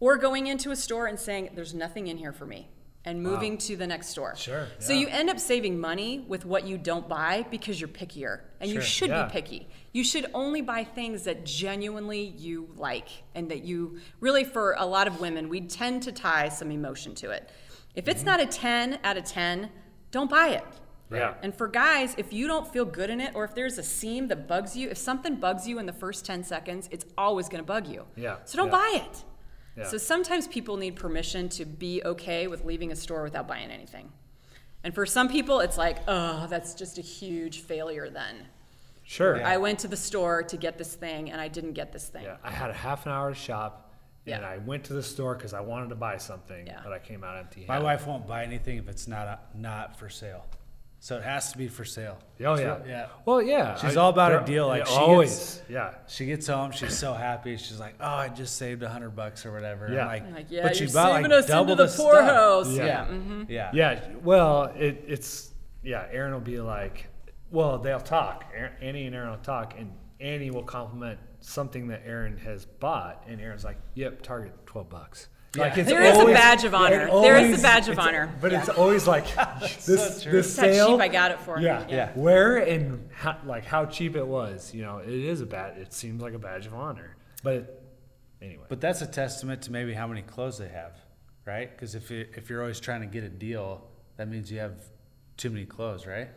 or 0.00 0.16
going 0.16 0.46
into 0.48 0.70
a 0.70 0.76
store 0.76 1.06
and 1.06 1.18
saying 1.18 1.50
there's 1.54 1.74
nothing 1.74 2.06
in 2.08 2.16
here 2.16 2.32
for 2.32 2.46
me 2.46 2.68
and 3.04 3.22
moving 3.22 3.56
to 3.56 3.76
the 3.76 3.86
next 3.86 4.08
store 4.08 4.34
Sure, 4.36 4.66
so 4.78 4.92
you 4.92 5.08
end 5.08 5.30
up 5.30 5.38
saving 5.40 5.80
money 5.80 6.24
with 6.28 6.44
what 6.44 6.66
you 6.66 6.76
don't 6.76 7.08
buy 7.08 7.46
because 7.50 7.80
you're 7.80 7.88
pickier 7.88 8.40
and 8.60 8.70
you 8.70 8.80
should 8.82 9.08
yeah. 9.08 9.24
be 9.24 9.32
picky 9.32 9.68
you 9.92 10.04
should 10.04 10.26
only 10.34 10.60
buy 10.60 10.84
things 10.84 11.24
that 11.24 11.46
genuinely 11.46 12.34
you 12.36 12.68
like 12.76 13.08
and 13.34 13.50
that 13.50 13.62
you 13.64 13.98
really 14.20 14.44
for 14.44 14.74
a 14.78 14.84
lot 14.84 15.06
of 15.06 15.18
women 15.20 15.48
we 15.48 15.62
tend 15.62 16.02
to 16.02 16.12
tie 16.12 16.48
some 16.50 16.70
emotion 16.70 17.14
to 17.14 17.30
it 17.30 17.48
if 17.94 18.04
Mm-hmm. 18.04 18.10
it's 18.10 18.22
not 18.24 18.38
a 18.40 18.46
10 18.46 18.98
out 19.02 19.16
of 19.16 19.24
10 19.24 19.70
don't 20.10 20.28
buy 20.28 20.48
it 20.48 20.64
Yeah. 21.10 21.34
and 21.42 21.54
for 21.54 21.68
guys, 21.68 22.14
if 22.18 22.32
you 22.34 22.46
don't 22.48 22.70
feel 22.70 22.84
good 22.84 23.10
in 23.10 23.20
it, 23.20 23.32
or 23.34 23.44
if 23.44 23.54
there's 23.54 23.78
a 23.78 23.82
seam 23.82 24.28
that 24.28 24.46
bugs 24.46 24.76
you, 24.76 24.90
if 24.90 24.98
something 24.98 25.36
bugs 25.36 25.66
you 25.66 25.78
in 25.80 25.86
the 25.86 25.92
first 25.92 26.24
10 26.26 26.44
seconds, 26.44 26.88
it's 26.92 27.04
always 27.18 27.48
going 27.48 27.62
to 27.62 27.66
bug 27.66 27.86
you. 27.88 28.04
Yeah, 28.14 28.36
So 28.44 28.58
don't 28.58 28.66
yeah. 28.72 28.78
buy 28.82 28.90
it. 29.06 29.24
Yeah. 29.76 29.84
So 29.84 29.98
sometimes 29.98 30.46
people 30.48 30.76
need 30.76 30.96
permission 30.96 31.48
to 31.50 31.64
be 31.64 32.02
okay 32.04 32.46
with 32.46 32.64
leaving 32.64 32.90
a 32.92 32.96
store 32.96 33.22
without 33.22 33.46
buying 33.46 33.70
anything. 33.70 34.10
And 34.82 34.94
for 34.94 35.04
some 35.06 35.28
people, 35.28 35.60
it's 35.60 35.76
like, 35.78 35.98
oh, 36.08 36.46
that's 36.48 36.74
just 36.74 36.98
a 36.98 37.02
huge 37.02 37.60
failure 37.60 38.08
then. 38.10 38.46
Sure. 39.04 39.42
I 39.44 39.56
went 39.56 39.78
to 39.80 39.88
the 39.88 39.96
store 39.96 40.42
to 40.44 40.56
get 40.56 40.78
this 40.78 40.94
thing 40.94 41.30
and 41.30 41.40
I 41.40 41.48
didn't 41.48 41.72
get 41.72 41.92
this 41.92 42.08
thing. 42.08 42.22
Yeah, 42.24 42.36
I 42.44 42.50
had 42.50 42.70
a 42.70 42.74
half 42.74 43.06
an 43.06 43.12
hour 43.12 43.28
to 43.30 43.34
shop, 43.34 43.92
and 44.26 44.42
Yeah. 44.42 44.48
I 44.48 44.58
went 44.58 44.84
to 44.84 44.92
the 44.92 45.02
store 45.02 45.34
because 45.34 45.52
I 45.52 45.60
wanted 45.60 45.88
to 45.88 45.96
buy 45.96 46.16
something, 46.16 46.66
Yeah. 46.66 46.80
but 46.84 46.92
I 46.92 46.98
came 47.00 47.24
out 47.24 47.36
empty. 47.36 47.62
Handed. 47.62 47.68
My 47.68 47.80
wife 47.80 48.06
won't 48.06 48.26
buy 48.26 48.44
anything 48.44 48.78
if 48.78 48.88
it's 48.88 49.08
not 49.08 49.26
a, 49.26 49.38
not 49.56 49.98
for 49.98 50.08
sale. 50.08 50.46
So 51.02 51.16
it 51.16 51.22
has 51.24 51.50
to 51.52 51.56
be 51.58 51.66
for 51.68 51.84
sale. 51.86 52.18
Oh 52.44 52.58
yeah. 52.58 52.78
yeah. 52.86 53.06
Well, 53.24 53.40
yeah. 53.40 53.74
She's 53.76 53.96
all 53.96 54.10
about 54.10 54.42
a 54.42 54.44
deal, 54.44 54.66
like, 54.66 54.80
yeah, 54.80 54.84
she 54.84 54.90
gets- 54.90 55.00
always. 55.00 55.62
yeah. 55.70 55.94
She 56.06 56.26
gets 56.26 56.46
home, 56.46 56.72
she's 56.72 56.96
so 56.96 57.14
happy. 57.14 57.56
She's 57.56 57.80
like, 57.80 57.94
"Oh, 57.98 58.04
I 58.06 58.28
just 58.28 58.56
saved 58.56 58.82
a 58.82 58.88
hundred 58.90 59.16
bucks 59.16 59.46
or 59.46 59.52
whatever." 59.52 59.90
Yeah. 59.90 60.04
like, 60.04 60.26
I'm 60.26 60.34
like, 60.34 60.46
yeah, 60.50 60.62
but 60.62 60.78
you're 60.78 60.90
bought 60.90 61.16
saving 61.16 61.30
like 61.30 61.38
us 61.40 61.46
double 61.46 61.72
into 61.72 61.84
the, 61.84 61.88
stuff." 61.88 62.10
poorhouse. 62.12 62.68
Yeah. 62.76 62.84
Yeah. 62.84 63.06
mhm. 63.06 63.46
Yeah. 63.48 63.70
Yeah. 63.72 64.00
Well, 64.22 64.64
it, 64.76 65.02
it's 65.08 65.54
yeah. 65.82 66.06
Aaron 66.12 66.34
will 66.34 66.40
be 66.40 66.60
like, 66.60 67.06
well, 67.50 67.78
they'll 67.78 67.98
talk. 67.98 68.44
Annie 68.82 69.06
and 69.06 69.14
Aaron 69.16 69.30
will 69.30 69.36
talk, 69.38 69.74
and 69.78 69.90
Annie 70.20 70.50
will 70.50 70.64
compliment 70.64 71.18
something 71.40 71.88
that 71.88 72.02
Aaron 72.04 72.36
has 72.36 72.66
bought, 72.66 73.24
and 73.26 73.40
Aaron's 73.40 73.64
like, 73.64 73.78
"Yep, 73.94 74.20
Target, 74.20 74.52
twelve 74.66 74.90
bucks." 74.90 75.28
Like 75.56 75.76
it's 75.78 75.88
There 75.88 76.02
is 76.02 76.16
a 76.18 76.24
badge 76.26 76.64
of 76.64 76.74
it 76.74 76.76
honor. 76.76 77.06
There 77.22 77.36
is 77.36 77.58
a 77.58 77.62
badge 77.62 77.88
of 77.88 77.98
honor. 77.98 78.32
But 78.40 78.52
Yeah. 78.52 78.60
it's 78.60 78.68
always 78.68 79.08
like 79.08 79.26
this 79.84 80.22
true. 80.22 80.32
this 80.32 80.54
That's 80.54 80.56
how 80.56 80.62
sale. 80.72 80.88
cheap 80.88 81.00
I 81.00 81.08
got 81.08 81.32
it 81.32 81.40
for. 81.40 81.58
Yeah, 81.60 81.84
Yeah. 81.88 82.12
Where 82.14 82.58
and 82.58 83.08
how, 83.12 83.36
like 83.44 83.64
how 83.64 83.86
cheap 83.86 84.14
it 84.14 84.26
was. 84.26 84.72
You 84.72 84.82
know, 84.82 84.98
it 84.98 85.08
is 85.08 85.40
a 85.40 85.46
bad. 85.46 85.76
It 85.78 85.92
seems 85.92 86.22
like 86.22 86.34
a 86.34 86.38
badge 86.38 86.66
of 86.66 86.74
honor, 86.74 87.16
but 87.42 87.54
it, 87.54 87.82
anyway. 88.40 88.64
But 88.68 88.80
that's 88.80 89.02
a 89.02 89.06
testament 89.08 89.62
to 89.62 89.72
maybe 89.72 89.92
how 89.92 90.06
many 90.06 90.22
clothes 90.22 90.58
they 90.58 90.68
have, 90.68 90.92
right? 91.44 91.68
Because 91.70 91.96
if 91.96 92.10
you 92.12 92.26
if 92.36 92.48
you're 92.48 92.60
always 92.60 92.78
trying 92.78 93.00
to 93.00 93.08
get 93.08 93.24
a 93.24 93.28
deal, 93.28 93.82
that 94.18 94.28
means 94.28 94.52
you 94.52 94.60
have 94.60 94.80
too 95.36 95.50
many 95.50 95.66
clothes, 95.66 96.06
right? 96.06 96.28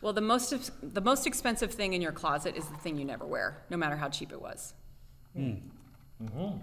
Well, 0.00 0.12
the 0.12 0.20
most 0.20 0.52
ex- 0.52 0.70
the 0.80 1.00
most 1.00 1.26
expensive 1.26 1.72
thing 1.74 1.92
in 1.92 2.00
your 2.00 2.12
closet 2.12 2.56
is 2.56 2.66
the 2.66 2.76
thing 2.76 2.96
you 2.98 3.04
never 3.04 3.26
wear, 3.26 3.64
no 3.68 3.76
matter 3.76 3.96
how 3.96 4.08
cheap 4.08 4.30
it 4.30 4.40
was. 4.40 4.74
Hmm. 5.34 5.54
Mm-hmm. 6.22 6.58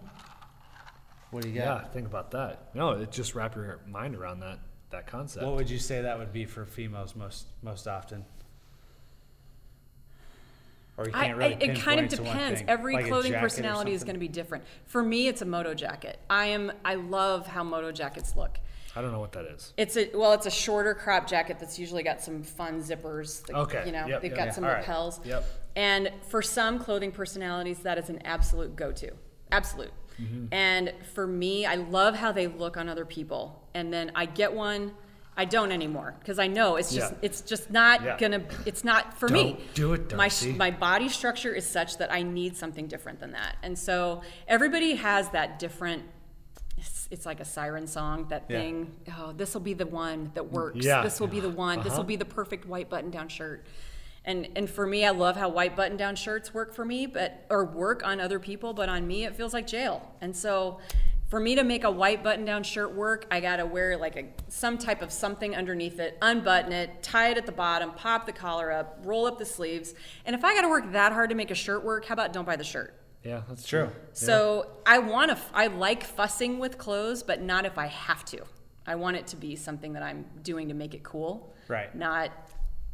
What 1.38 1.44
do 1.44 1.50
you 1.50 1.56
yeah, 1.58 1.84
think 1.90 2.08
about 2.08 2.32
that. 2.32 2.74
No, 2.74 2.94
it 2.94 3.12
just 3.12 3.36
wrap 3.36 3.54
your 3.54 3.80
mind 3.88 4.16
around 4.16 4.40
that 4.40 4.58
that 4.90 5.06
concept. 5.06 5.46
What 5.46 5.56
would 5.56 5.70
you 5.70 5.78
say 5.78 6.02
that 6.02 6.18
would 6.18 6.34
be 6.34 6.46
for 6.46 6.66
females 6.66 7.16
most 7.16 7.46
most 7.62 7.88
often? 7.88 8.26
Or 10.98 11.06
you 11.06 11.12
can't 11.12 11.38
really 11.38 11.54
I, 11.54 11.58
it 11.60 11.80
kind 11.80 12.00
of 12.00 12.10
pinpoint 12.10 12.12
to 12.12 12.24
one 12.24 12.34
depends. 12.38 12.60
thing, 12.62 12.70
Every 12.72 12.96
like 12.96 13.06
clothing 13.06 13.34
personality 13.34 13.94
is 13.94 14.04
going 14.04 14.16
to 14.16 14.20
be 14.20 14.28
different. 14.28 14.64
For 14.88 15.04
me, 15.04 15.28
it's 15.28 15.44
a 15.44 15.46
moto 15.46 15.76
jacket. 15.76 16.18
I 16.28 16.48
am. 16.48 16.72
I 16.84 16.96
love 16.96 17.46
how 17.46 17.64
moto 17.64 17.92
jackets 17.92 18.36
look. 18.36 18.58
I 18.96 19.04
don't 19.04 19.12
know 19.12 19.20
what 19.20 19.34
that 19.34 19.46
is. 19.46 19.74
It's 19.78 19.96
a 19.96 20.10
well, 20.16 20.34
it's 20.34 20.48
a 20.48 20.52
shorter 20.52 20.96
crop 20.96 21.28
jacket 21.28 21.60
that's 21.60 21.78
usually 21.78 22.02
got 22.02 22.20
some 22.20 22.42
fun 22.42 22.82
zippers. 22.82 23.46
that- 23.46 23.56
Okay, 23.56 23.84
You 23.86 23.92
know, 23.92 24.08
yep, 24.08 24.24
they've 24.24 24.32
yep, 24.32 24.40
got 24.40 24.46
yeah, 24.48 24.54
some 24.54 24.64
all 24.64 24.72
right, 24.72 24.80
lapels. 24.80 25.24
yep. 25.24 25.44
And 25.76 26.10
for 26.30 26.42
some 26.42 26.80
clothing 26.80 27.12
personalities, 27.12 27.78
that 27.82 28.00
is 28.00 28.10
an 28.10 28.26
absolute 28.26 28.76
go-to. 28.76 29.12
Absolute. 29.52 29.92
Mm-hmm. 30.22 30.46
And 30.54 30.94
for 31.14 31.28
me, 31.28 31.66
I 31.66 31.76
love 31.76 32.16
how 32.16 32.32
they 32.32 32.48
look 32.48 32.78
on 32.78 32.90
other 32.90 33.06
people. 33.06 33.68
And 33.74 33.94
then 33.94 34.12
I 34.16 34.26
get 34.26 34.54
one. 34.54 34.94
I 35.40 35.46
don't 35.46 35.72
anymore 35.72 36.16
because 36.18 36.40
I 36.40 36.48
know 36.48 36.78
it's 36.78 36.92
just 36.92 37.12
Yeah. 37.12 37.18
it's 37.22 37.42
just 37.42 37.70
not 37.70 38.02
Yeah. 38.04 38.18
gonna 38.18 38.44
it's 38.66 38.84
not 38.84 39.20
for 39.20 39.30
me. 39.30 39.60
Don't 39.76 39.76
do 39.76 39.94
it, 39.94 40.16
My 40.16 40.30
Darcie. 40.30 40.58
my 40.58 40.72
body 40.72 41.10
structure 41.10 41.54
is 41.54 41.64
such 41.68 41.98
that 42.00 42.12
I 42.12 42.24
need 42.24 42.58
something 42.58 42.88
different 42.88 43.20
than 43.20 43.34
that. 43.34 43.56
And 43.62 43.78
so 43.78 44.24
everybody 44.48 44.96
has 44.96 45.30
that 45.30 45.60
different 45.60 46.02
it's, 46.80 47.08
it's 47.12 47.26
like 47.28 47.40
a 47.40 47.46
siren 47.46 47.86
song 47.86 48.28
that 48.30 48.46
Yeah. 48.50 48.60
thing 48.60 48.96
oh 49.16 49.32
this 49.32 49.54
will 49.54 49.62
be 49.62 49.76
the 49.76 49.86
one 49.86 50.32
that 50.34 50.52
works 50.52 50.84
Yeah. 50.84 51.04
this 51.04 51.20
will 51.20 51.28
be 51.28 51.40
the 51.40 51.50
one 51.50 51.84
this 51.84 51.96
will 51.96 52.04
be 52.04 52.16
the 52.16 52.26
perfect 52.26 52.66
white 52.66 52.90
button 52.90 53.12
down 53.12 53.28
shirt 53.30 53.64
and 54.28 54.48
and 54.56 54.70
for 54.70 54.86
me 54.86 55.04
i 55.04 55.10
love 55.10 55.36
how 55.36 55.50
white 55.50 55.76
button 55.76 55.98
down 55.98 56.16
shirts 56.16 56.54
work 56.54 56.74
for 56.76 56.86
me 56.86 57.08
but 57.08 57.46
or 57.50 57.66
work 57.66 58.06
on 58.06 58.20
other 58.22 58.38
people 58.40 58.74
but 58.74 58.88
on 58.90 59.08
me 59.08 59.24
it 59.26 59.36
feels 59.36 59.54
like 59.54 59.66
jail 59.66 60.14
and 60.22 60.36
so 60.36 60.78
for 61.30 61.40
me 61.40 61.56
to 61.56 61.64
make 61.64 61.84
a 61.84 61.92
white 61.92 62.24
button 62.24 62.46
down 62.46 62.62
shirt 62.62 62.94
work 62.94 63.26
i 63.32 63.40
gotta 63.40 63.66
wear 63.66 63.98
like 63.98 64.16
a 64.16 64.26
some 64.50 64.78
type 64.78 65.02
of 65.02 65.12
something 65.12 65.56
underneath 65.56 66.00
it 66.00 66.18
unbutton 66.22 66.72
it 66.72 67.02
tie 67.02 67.30
it 67.32 67.38
at 67.38 67.46
the 67.48 67.52
bottom 67.52 67.92
pop 67.92 68.26
the 68.28 68.32
collar 68.32 68.72
up 68.72 69.00
roll 69.04 69.26
up 69.26 69.38
the 69.40 69.46
sleeves 69.46 69.96
and 70.26 70.36
if 70.36 70.44
i 70.46 70.54
gotta 70.54 70.70
work 70.70 70.92
that 70.92 71.12
hard 71.12 71.30
to 71.30 71.36
make 71.36 71.50
a 71.50 71.56
shirt 71.56 71.84
work 71.84 72.06
how 72.06 72.14
about 72.14 72.32
don't 72.32 72.46
buy 72.46 72.56
the 72.56 72.64
shirt 72.64 72.94
Yeah, 73.24 73.42
that's 73.50 73.66
True. 73.66 73.86
true. 73.88 73.94
so 74.14 74.68
I 74.86 75.00
want 75.00 75.32
to. 75.32 75.38
I 75.54 75.68
like 75.68 76.04
fussing 76.04 76.60
with 76.60 76.78
clothes, 76.78 77.24
but 77.24 77.42
not 77.42 77.66
if 77.66 77.78
I 77.78 77.88
have 77.88 78.24
to. 78.26 78.40
I 78.86 78.96
want 78.96 79.18
it 79.18 79.28
to 79.28 79.36
be 79.36 79.58
something 79.58 79.92
that 79.94 80.04
I'm 80.04 80.24
doing 80.44 80.70
to 80.70 80.74
make 80.74 80.94
it 80.94 81.04
cool, 81.04 81.54
Right. 81.68 81.94
Not 81.94 82.32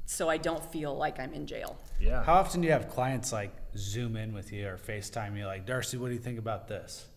so 0.06 0.30
I 0.30 0.38
don't 0.38 0.64
feel 0.72 0.96
like 0.96 1.20
I'm 1.20 1.34
in 1.34 1.46
jail. 1.48 1.78
Yeah. 2.00 2.24
How 2.24 2.34
often 2.36 2.62
do 2.62 2.68
you 2.68 2.74
have 2.74 2.90
clients 2.90 3.32
like 3.32 3.52
zoom 3.78 4.16
in 4.18 4.34
with 4.34 4.52
you 4.52 4.68
or 4.68 4.78
FaceTime 4.78 5.38
you 5.38 5.46
like, 5.46 5.66
Darcie, 5.66 5.98
what 5.98 6.08
do 6.10 6.14
you 6.14 6.20
think 6.20 6.38
about 6.40 6.68
this? 6.68 7.08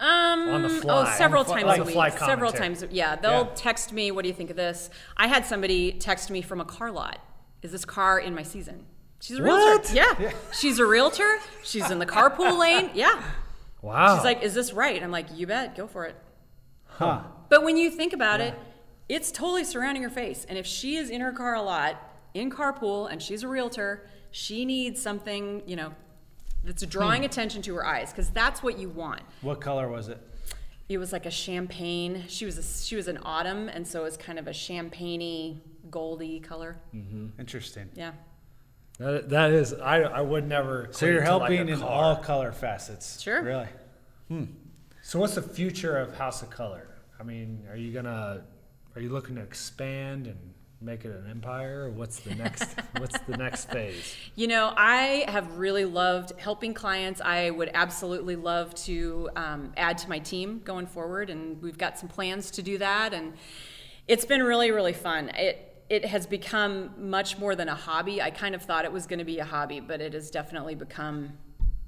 Um, 0.00 0.48
On 0.50 0.62
the 0.62 0.68
Oh, 0.88 1.04
several 1.16 1.40
On 1.42 1.46
the 1.46 1.52
fly- 1.52 1.62
times 1.62 1.64
like 1.66 1.78
a 1.78 1.82
a 1.82 1.84
week. 1.86 1.94
fly 1.94 2.10
Several 2.10 2.52
times. 2.52 2.84
Yeah, 2.90 3.16
they'll 3.16 3.46
Yeah. 3.46 3.54
text 3.56 3.92
me. 3.92 4.10
What 4.12 4.22
do 4.22 4.28
you 4.28 4.34
think 4.34 4.50
of 4.50 4.56
this? 4.56 4.90
I 5.16 5.26
had 5.26 5.44
somebody 5.44 5.92
text 5.92 6.30
me 6.30 6.40
from 6.40 6.60
a 6.60 6.64
car 6.64 6.92
lot. 6.92 7.18
Is 7.62 7.72
this 7.72 7.84
car 7.84 8.20
in 8.20 8.34
my 8.34 8.44
season? 8.44 8.86
She's 9.20 9.38
a 9.38 9.42
realtor. 9.42 9.78
What? 9.82 9.92
Yeah. 9.92 10.30
She's 10.52 10.78
a 10.78 10.86
realtor. 10.86 11.38
She's 11.64 11.90
in 11.90 11.98
the 11.98 12.06
carpool 12.06 12.56
lane. 12.60 12.90
Yeah. 12.94 13.20
Wow. 13.82 14.14
She's 14.16 14.24
like, 14.24 14.42
"Is 14.44 14.54
this 14.54 14.72
right?" 14.72 15.02
I'm 15.02 15.10
like, 15.10 15.26
"You 15.34 15.48
bet. 15.48 15.74
Go 15.76 15.88
for 15.88 16.04
it." 16.04 16.14
Huh. 16.86 17.22
But 17.48 17.64
when 17.64 17.76
you 17.76 17.90
think 17.90 18.12
about 18.12 18.40
it, 18.40 18.54
it's 19.08 19.32
totally 19.32 19.64
surrounding 19.64 20.04
her 20.04 20.10
face. 20.10 20.46
And 20.48 20.56
if 20.56 20.66
she 20.66 20.96
is 20.96 21.10
in 21.10 21.20
her 21.20 21.32
car 21.32 21.54
a 21.56 21.62
lot, 21.62 21.96
in 22.34 22.50
carpool, 22.50 23.10
and 23.10 23.22
she's 23.22 23.42
a 23.42 23.48
realtor, 23.48 24.06
she 24.30 24.64
needs 24.64 25.00
something, 25.00 25.62
you 25.66 25.76
know, 25.76 25.92
that's 26.64 26.84
drawing 26.86 27.24
attention 27.24 27.62
to 27.62 27.74
her 27.76 27.86
eyes, 27.86 28.10
because 28.10 28.30
that's 28.30 28.62
what 28.62 28.78
you 28.78 28.88
want. 28.88 29.22
What 29.42 29.60
color 29.60 29.88
was 29.88 30.08
it? 30.08 30.20
It 30.88 30.98
was 30.98 31.12
like 31.12 31.26
a 31.26 31.30
champagne. 31.30 32.24
She 32.28 32.44
was 32.44 32.56
a, 32.58 32.62
she 32.62 32.96
was 32.96 33.08
an 33.08 33.18
autumn, 33.22 33.68
and 33.68 33.86
so 33.86 34.00
it 34.00 34.04
was 34.04 34.16
kind 34.16 34.38
of 34.38 34.48
a 34.48 34.52
champagne 34.52 35.60
goldy 35.90 36.40
color. 36.40 36.76
Mm-hmm. 36.94 37.38
Interesting. 37.38 37.90
Yeah. 37.94 38.12
that, 38.98 39.28
that 39.28 39.50
is. 39.50 39.74
I 39.74 40.02
I 40.02 40.20
would 40.20 40.48
never. 40.48 40.88
So 40.92 41.06
you're 41.06 41.16
cling 41.16 41.26
to, 41.26 41.36
like, 41.38 41.52
helping 41.52 41.68
in 41.68 41.82
all 41.82 42.16
color 42.16 42.52
facets. 42.52 43.20
Sure. 43.20 43.42
Really? 43.42 43.68
Hmm. 44.28 44.44
So 45.02 45.18
what's 45.18 45.34
the 45.34 45.42
future 45.42 45.96
of 45.98 46.16
House 46.16 46.42
of 46.42 46.50
Color? 46.50 46.88
I 47.20 47.22
mean, 47.22 47.64
are 47.70 47.76
you 47.76 47.92
gonna 47.92 48.44
are 48.94 49.00
you 49.00 49.10
looking 49.10 49.36
to 49.36 49.42
expand 49.42 50.26
and 50.26 50.38
make 50.80 51.04
it 51.04 51.10
an 51.10 51.28
empire, 51.30 51.90
what's 51.90 52.20
the 52.20 52.34
next 52.34 52.76
what's 52.98 53.18
the 53.20 53.36
next 53.36 53.70
phase? 53.70 54.14
You 54.34 54.46
know, 54.46 54.72
I 54.76 55.24
have 55.28 55.58
really 55.58 55.84
loved 55.84 56.32
helping 56.38 56.74
clients. 56.74 57.20
I 57.20 57.50
would 57.50 57.70
absolutely 57.74 58.36
love 58.36 58.74
to 58.86 59.30
um, 59.36 59.72
add 59.76 59.98
to 59.98 60.08
my 60.08 60.18
team 60.18 60.60
going 60.64 60.86
forward, 60.86 61.30
and 61.30 61.60
we've 61.62 61.78
got 61.78 61.98
some 61.98 62.08
plans 62.08 62.50
to 62.52 62.62
do 62.62 62.78
that. 62.78 63.12
And 63.12 63.34
it's 64.06 64.24
been 64.24 64.42
really, 64.42 64.70
really 64.70 64.92
fun. 64.92 65.30
It 65.30 65.64
it 65.88 66.04
has 66.04 66.26
become 66.26 66.90
much 66.98 67.38
more 67.38 67.54
than 67.56 67.68
a 67.68 67.74
hobby. 67.74 68.20
I 68.20 68.30
kind 68.30 68.54
of 68.54 68.62
thought 68.62 68.84
it 68.84 68.92
was 68.92 69.06
going 69.06 69.20
to 69.20 69.24
be 69.24 69.38
a 69.38 69.44
hobby, 69.44 69.80
but 69.80 70.00
it 70.00 70.12
has 70.12 70.30
definitely 70.30 70.74
become 70.74 71.32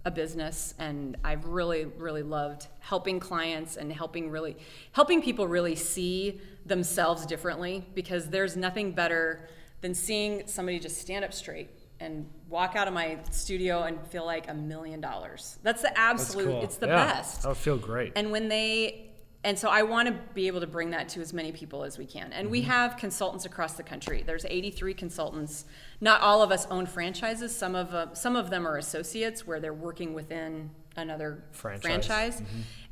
a 0.06 0.10
business 0.10 0.72
and 0.78 1.16
I've 1.22 1.44
really 1.44 1.84
really 1.84 2.22
loved 2.22 2.68
helping 2.78 3.20
clients 3.20 3.76
and 3.76 3.92
helping 3.92 4.30
really 4.30 4.56
helping 4.92 5.20
people 5.20 5.46
really 5.46 5.76
see 5.76 6.40
themselves 6.70 7.26
differently 7.26 7.84
because 7.94 8.30
there's 8.30 8.56
nothing 8.56 8.92
better 8.92 9.46
than 9.82 9.94
seeing 9.94 10.46
somebody 10.46 10.78
just 10.78 10.98
stand 10.98 11.22
up 11.22 11.34
straight 11.34 11.68
and 12.00 12.26
walk 12.48 12.76
out 12.76 12.88
of 12.88 12.94
my 12.94 13.18
studio 13.30 13.82
and 13.82 14.00
feel 14.06 14.24
like 14.24 14.48
a 14.48 14.54
million 14.54 15.02
dollars. 15.02 15.58
That's 15.62 15.82
the 15.82 15.96
absolute 15.98 16.46
cool. 16.46 16.62
it's 16.62 16.76
the 16.78 16.86
yeah, 16.86 17.04
best. 17.04 17.42
That 17.42 17.48
would 17.48 17.56
feel 17.58 17.76
great. 17.76 18.12
And 18.16 18.32
when 18.32 18.48
they 18.48 19.10
and 19.42 19.58
so 19.58 19.70
I 19.70 19.82
want 19.82 20.06
to 20.06 20.14
be 20.34 20.48
able 20.48 20.60
to 20.60 20.66
bring 20.66 20.90
that 20.90 21.08
to 21.10 21.20
as 21.20 21.32
many 21.32 21.50
people 21.50 21.82
as 21.82 21.96
we 21.96 22.04
can. 22.04 22.30
And 22.34 22.50
we 22.50 22.60
have 22.62 22.98
consultants 22.98 23.46
across 23.46 23.72
the 23.72 23.82
country. 23.82 24.22
There's 24.22 24.44
83 24.44 24.92
consultants. 24.92 25.64
Not 25.98 26.20
all 26.20 26.42
of 26.42 26.52
us 26.52 26.66
own 26.66 26.84
franchises. 26.84 27.56
Some 27.56 27.74
of 27.74 27.94
uh, 27.94 28.14
some 28.14 28.36
of 28.36 28.50
them 28.50 28.66
are 28.66 28.76
associates 28.76 29.46
where 29.46 29.58
they're 29.58 29.72
working 29.72 30.12
within 30.12 30.70
another 30.96 31.42
Franchise. 31.52 31.82
franchise. 31.82 32.42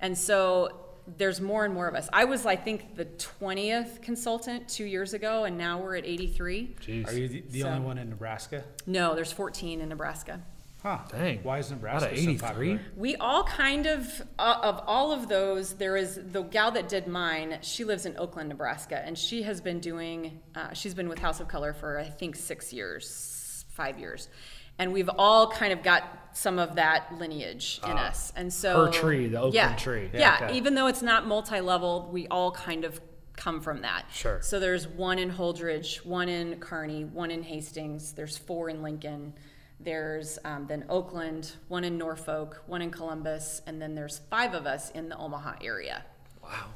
And 0.01 0.17
so 0.17 0.88
there's 1.17 1.41
more 1.41 1.65
and 1.65 1.73
more 1.73 1.89
of 1.89 1.95
us. 1.95 2.09
I 2.13 2.25
was 2.25 2.45
I 2.45 2.57
think 2.57 2.97
the 2.97 3.05
20th 3.07 4.03
consultant 4.03 4.69
2 4.69 4.85
years 4.85 5.15
ago 5.15 5.45
and 5.45 5.57
now 5.57 5.81
we're 5.81 5.97
at 5.97 6.05
83. 6.05 6.77
Jeez. 6.81 7.09
Are 7.09 7.13
you 7.19 7.29
the, 7.29 7.41
the 7.51 7.61
So- 7.63 7.69
only 7.69 7.81
one 7.87 7.99
in 7.99 8.11
Nebraska? 8.11 8.65
No, 8.87 9.15
there's 9.15 9.33
14 9.33 9.81
in 9.81 9.89
Nebraska. 9.89 10.41
Huh. 10.83 10.99
Dang. 11.11 11.41
Why 11.43 11.59
is 11.59 11.71
Nebraska 11.73 12.09
so 12.11 12.15
83? 12.15 12.37
popular? 12.39 12.81
We 12.97 13.17
all 13.17 13.43
kind 13.43 13.87
of, 13.87 14.23
uh, 14.39 14.61
of 14.63 14.81
all 14.87 15.11
of 15.11 15.29
those, 15.29 15.73
there 15.75 15.97
is 15.97 16.21
the 16.33 16.43
gal 16.43 16.71
that 16.71 16.89
did 16.89 17.09
mine. 17.09 17.59
She 17.63 17.83
lives 17.85 18.07
in 18.07 18.17
Oakland, 18.17 18.49
Nebraska, 18.49 19.03
and 19.05 19.19
she 19.19 19.43
has 19.43 19.61
been 19.61 19.81
doing. 19.81 20.41
Uh, 20.55 20.73
she's 20.75 20.95
been 20.95 21.09
with 21.09 21.19
House 21.19 21.41
of 21.41 21.49
Color 21.49 21.73
for 21.73 21.99
I 21.99 22.05
think 22.05 22.37
six 22.37 22.73
years, 22.73 23.65
five 23.71 23.99
years, 23.99 24.29
and 24.79 24.93
we've 24.93 25.11
all 25.19 25.51
kind 25.51 25.73
of 25.73 25.83
got 25.83 26.05
some 26.33 26.59
of 26.59 26.77
that 26.77 27.19
lineage 27.19 27.81
in 27.85 27.91
us. 27.91 28.33
And 28.37 28.53
so 28.53 28.87
Her 28.87 28.93
tree, 28.93 29.27
the 29.27 29.39
Oakland 29.39 29.55
yeah, 29.55 29.75
tree. 29.77 30.11
Yeah, 30.13 30.39
Okay. 30.43 30.57
even 30.57 30.75
though 30.75 30.87
it's 30.87 31.03
not 31.03 31.27
multi-level, 31.27 32.09
we 32.13 32.29
all 32.29 32.53
kind 32.53 32.85
of 32.85 33.01
come 33.35 33.61
from 33.61 33.83
that. 33.83 34.05
Sure. 34.13 34.41
So 34.43 34.61
there's 34.61 34.87
one 34.87 35.19
in 35.19 35.31
Holdrege, 35.31 36.05
one 36.05 36.29
in 36.29 36.57
Kearney, 36.61 37.05
one 37.05 37.31
in 37.31 37.43
Hastings. 37.43 38.13
There's 38.13 38.37
four 38.37 38.69
in 38.69 38.83
Lincoln. 38.83 39.33
There's 39.81 40.39
um, 40.45 40.67
then 40.67 40.85
Oakland, 40.89 41.53
one 41.69 41.85
in 41.85 41.97
Norfolk, 41.99 42.63
one 42.67 42.83
in 42.83 42.91
Columbus, 42.91 43.63
and 43.67 43.81
then 43.81 43.95
there's 43.95 44.21
five 44.31 44.55
of 44.55 44.67
us 44.67 44.91
in 44.91 45.09
the 45.09 45.17
Omaha 45.17 45.55
area. 45.63 46.05
Wow. 46.43 46.67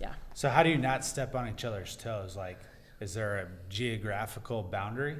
Yeah. 0.00 0.14
So 0.34 0.48
how 0.48 0.62
do 0.62 0.70
you 0.70 0.78
not 0.78 1.04
step 1.04 1.34
on 1.34 1.48
each 1.48 1.64
other's 1.64 1.96
toes? 1.96 2.36
Like, 2.36 2.58
is 3.02 3.14
there 3.14 3.38
a 3.38 3.46
geographical 3.68 4.62
boundary 4.62 5.16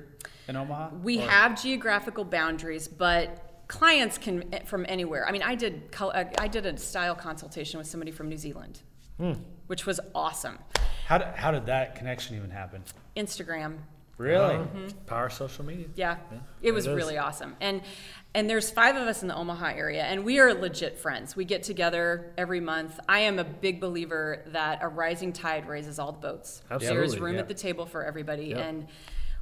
in 0.48 0.56
Omaha? 0.56 0.90
We 1.02 1.18
Or- 1.18 1.28
have 1.28 1.60
geographical 1.60 2.24
boundaries, 2.24 2.86
but 2.86 3.64
clients 3.66 4.18
can 4.18 4.44
from 4.66 4.86
anywhere. 4.88 5.26
I 5.26 5.32
mean, 5.32 5.42
I 5.42 5.54
did 5.56 5.82
uh, 6.00 6.24
I 6.38 6.48
did 6.48 6.64
a 6.64 6.76
style 6.78 7.16
consultation 7.16 7.78
with 7.78 7.88
somebody 7.88 8.12
from 8.12 8.28
New 8.28 8.36
Zealand, 8.38 8.82
which 9.66 9.84
was 9.84 9.98
awesome. 10.14 10.58
How 11.06 11.18
did, 11.18 11.28
how 11.34 11.50
did 11.50 11.66
that 11.66 11.96
connection 11.96 12.36
even 12.36 12.50
happen? 12.50 12.84
Instagram, 13.16 13.78
Really? 14.22 14.54
Mm-hmm. 14.54 14.88
Power 15.06 15.26
of 15.26 15.32
social 15.32 15.64
media. 15.64 15.86
Yeah, 15.96 16.16
Yeah, 16.30 16.38
it 16.62 16.72
was 16.72 16.86
it 16.86 16.90
is. 16.90 16.96
really 16.96 17.18
awesome. 17.18 17.56
And 17.60 17.82
and 18.34 18.48
there's 18.48 18.70
five 18.70 18.96
of 18.96 19.06
us 19.08 19.20
in 19.22 19.28
the 19.28 19.34
Omaha 19.34 19.66
area, 19.74 20.04
and 20.04 20.24
we 20.24 20.38
are 20.38 20.54
legit 20.54 20.98
friends. 20.98 21.36
We 21.36 21.44
get 21.44 21.64
together 21.64 22.32
every 22.38 22.60
month. 22.60 22.98
I 23.08 23.20
am 23.20 23.38
a 23.38 23.44
big 23.44 23.80
believer 23.80 24.44
that 24.46 24.78
a 24.80 24.88
rising 24.88 25.32
tide 25.34 25.68
raises 25.68 25.98
all 25.98 26.12
the 26.12 26.18
boats. 26.18 26.62
There's 26.78 27.18
room 27.18 27.34
yeah. 27.34 27.40
at 27.40 27.48
the 27.48 27.54
table 27.54 27.84
for 27.84 28.04
everybody, 28.04 28.46
Yeah. 28.46 28.58
and 28.60 28.86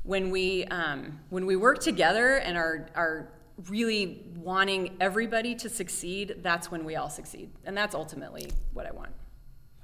when 0.03 0.31
we 0.31 0.65
um, 0.65 1.21
when 1.29 1.47
we 1.47 1.57
work 1.57 1.81
together 1.81 2.37
and 2.39 2.57
are 2.57 2.89
are 2.95 3.29
really 3.69 4.25
wanting 4.37 4.97
everybody 5.01 5.55
to 5.57 5.69
succeed, 5.69 6.37
that's 6.39 6.71
when 6.71 6.85
we 6.87 6.97
all 6.97 7.11
succeed, 7.11 7.51
and 7.67 7.77
that's 7.77 7.95
ultimately 7.95 8.51
what 8.73 8.87
I 8.87 8.93
want. 8.93 9.13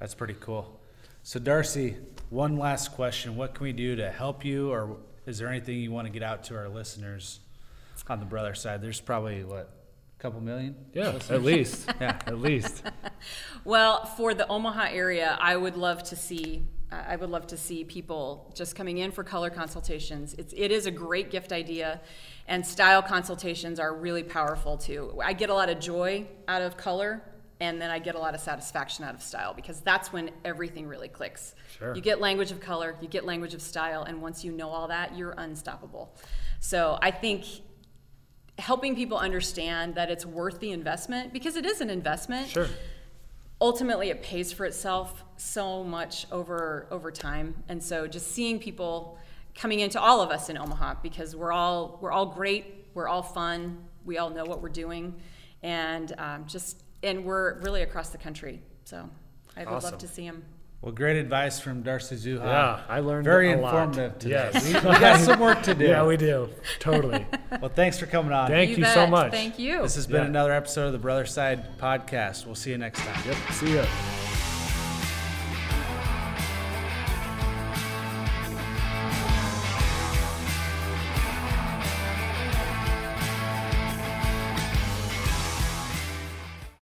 That's 0.00 0.14
pretty 0.14 0.36
cool. 0.40 0.80
So, 1.22 1.38
Darcie, 1.38 1.96
one 2.30 2.56
last 2.56 2.92
question. 2.92 3.36
What 3.36 3.54
can 3.54 3.64
we 3.64 3.72
do 3.72 3.96
to 3.96 4.10
help 4.10 4.44
you, 4.44 4.70
or 4.72 4.96
is 5.26 5.38
there 5.38 5.48
anything 5.48 5.78
you 5.78 5.92
want 5.92 6.06
to 6.06 6.12
get 6.12 6.22
out 6.22 6.44
to 6.44 6.56
our 6.56 6.68
listeners 6.68 7.40
on 8.08 8.20
the 8.20 8.26
brother 8.26 8.54
side? 8.54 8.82
There's 8.82 9.00
probably, 9.00 9.44
what, 9.44 9.70
a 10.18 10.22
couple 10.22 10.40
million? 10.40 10.74
Yeah, 10.92 11.18
at 11.30 11.42
least. 11.42 11.88
Yeah. 12.00 12.18
At 12.26 12.38
least. 12.38 12.82
Well, 13.64 14.04
for 14.04 14.32
the 14.32 14.46
Omaha 14.46 14.90
area, 14.92 15.36
I 15.40 15.56
would 15.56 15.76
love 15.76 16.04
to 16.04 16.14
see. 16.16 16.62
uh, 16.92 17.02
I 17.08 17.16
would 17.16 17.30
love 17.30 17.48
to 17.48 17.56
see 17.56 17.82
people 17.82 18.52
just 18.54 18.76
coming 18.76 18.98
in 18.98 19.10
for 19.10 19.24
color 19.24 19.50
consultations. 19.50 20.34
It's, 20.34 20.54
it 20.56 20.70
is 20.70 20.86
a 20.86 20.92
great 20.92 21.32
gift 21.32 21.50
idea, 21.50 22.00
and 22.46 22.64
style 22.64 23.02
consultations 23.02 23.80
are 23.80 23.92
really 23.92 24.22
powerful 24.22 24.76
too. 24.76 25.20
I 25.20 25.32
get 25.32 25.50
a 25.50 25.54
lot 25.54 25.68
of 25.68 25.80
joy 25.80 26.28
out 26.46 26.62
of 26.62 26.76
color, 26.76 27.22
and 27.60 27.80
then 27.80 27.90
I 27.90 27.98
get 27.98 28.14
a 28.14 28.18
lot 28.18 28.34
of 28.34 28.40
satisfaction 28.40 29.04
out 29.04 29.14
of 29.14 29.22
style 29.22 29.54
because 29.54 29.80
that's 29.80 30.12
when 30.12 30.30
everything 30.44 30.86
really 30.86 31.08
clicks. 31.08 31.54
Sure. 31.78 31.94
You 31.94 32.00
get 32.00 32.20
language 32.20 32.50
of 32.50 32.60
color, 32.60 32.96
you 33.00 33.08
get 33.08 33.24
language 33.24 33.54
of 33.54 33.62
style, 33.62 34.02
and 34.02 34.20
once 34.20 34.44
you 34.44 34.52
know 34.52 34.68
all 34.68 34.88
that, 34.88 35.16
you're 35.16 35.34
unstoppable. 35.38 36.14
So 36.60 36.98
I 37.00 37.10
think 37.10 37.44
helping 38.58 38.94
people 38.94 39.18
understand 39.18 39.94
that 39.94 40.10
it's 40.10 40.24
worth 40.24 40.60
the 40.60 40.72
investment 40.72 41.32
because 41.32 41.56
it 41.56 41.66
is 41.66 41.80
an 41.80 41.90
investment 41.90 42.48
Sure. 42.48 42.68
ultimately 43.60 44.08
it 44.08 44.22
pays 44.22 44.52
for 44.52 44.64
itself 44.64 45.24
so 45.36 45.84
much 45.84 46.26
over 46.32 46.86
over 46.90 47.10
time 47.10 47.54
and 47.68 47.82
so 47.82 48.06
just 48.06 48.32
seeing 48.32 48.58
people 48.58 49.18
coming 49.54 49.80
into 49.80 50.00
all 50.00 50.22
of 50.22 50.30
us 50.30 50.48
in 50.48 50.56
omaha 50.56 50.94
because 51.02 51.36
we're 51.36 51.52
all 51.52 51.98
we're 52.00 52.10
all 52.10 52.24
great 52.24 52.86
we're 52.94 53.08
all 53.08 53.22
fun 53.22 53.76
we 54.06 54.16
all 54.16 54.30
know 54.30 54.44
what 54.46 54.62
we're 54.62 54.70
doing 54.70 55.14
and 55.62 56.14
um, 56.16 56.46
just 56.46 56.82
and 57.06 57.24
we're 57.24 57.58
really 57.60 57.82
across 57.82 58.10
the 58.10 58.18
country 58.18 58.60
so 58.84 59.08
i 59.56 59.60
would 59.60 59.68
Awesome. 59.68 59.90
love 59.92 60.00
to 60.00 60.08
see 60.08 60.26
them 60.26 60.42
Well, 60.82 60.92
great 60.92 61.16
advice 61.16 61.58
from 61.58 61.82
Darcie 61.82 62.16
Zauha. 62.18 62.44
Yeah, 62.44 62.80
I 62.88 63.00
learned 63.00 63.24
Very 63.24 63.52
a 63.52 63.56
lot. 63.56 63.74
informative 63.74 64.18
today. 64.18 64.50
Yes. 64.52 64.62
We, 64.66 64.74
we 64.74 64.98
got 65.00 65.18
some 65.20 65.40
work 65.40 65.62
to 65.62 65.74
do. 65.82 65.86
Yeah, 65.86 66.04
we 66.06 66.16
do. 66.18 66.48
Totally. 66.78 67.26
well, 67.60 67.70
thanks 67.74 67.98
for 67.98 68.06
coming 68.06 68.30
on. 68.32 68.46
Thank 68.48 68.76
you, 68.78 68.84
so 68.84 69.06
much. 69.06 69.32
thank 69.32 69.58
you 69.58 69.82
This 69.82 69.94
has 69.96 70.06
been 70.06 70.22
Yeah. 70.22 70.28
another 70.34 70.52
episode 70.52 70.86
of 70.88 70.92
the 70.92 70.98
Brother 71.08 71.26
Side 71.26 71.78
Podcast. 71.78 72.44
We'll 72.46 72.54
see 72.62 72.70
you 72.70 72.78
next 72.78 73.00
time. 73.00 73.20
Yep. 73.26 73.36
See 73.52 73.74
ya. 73.74 74.25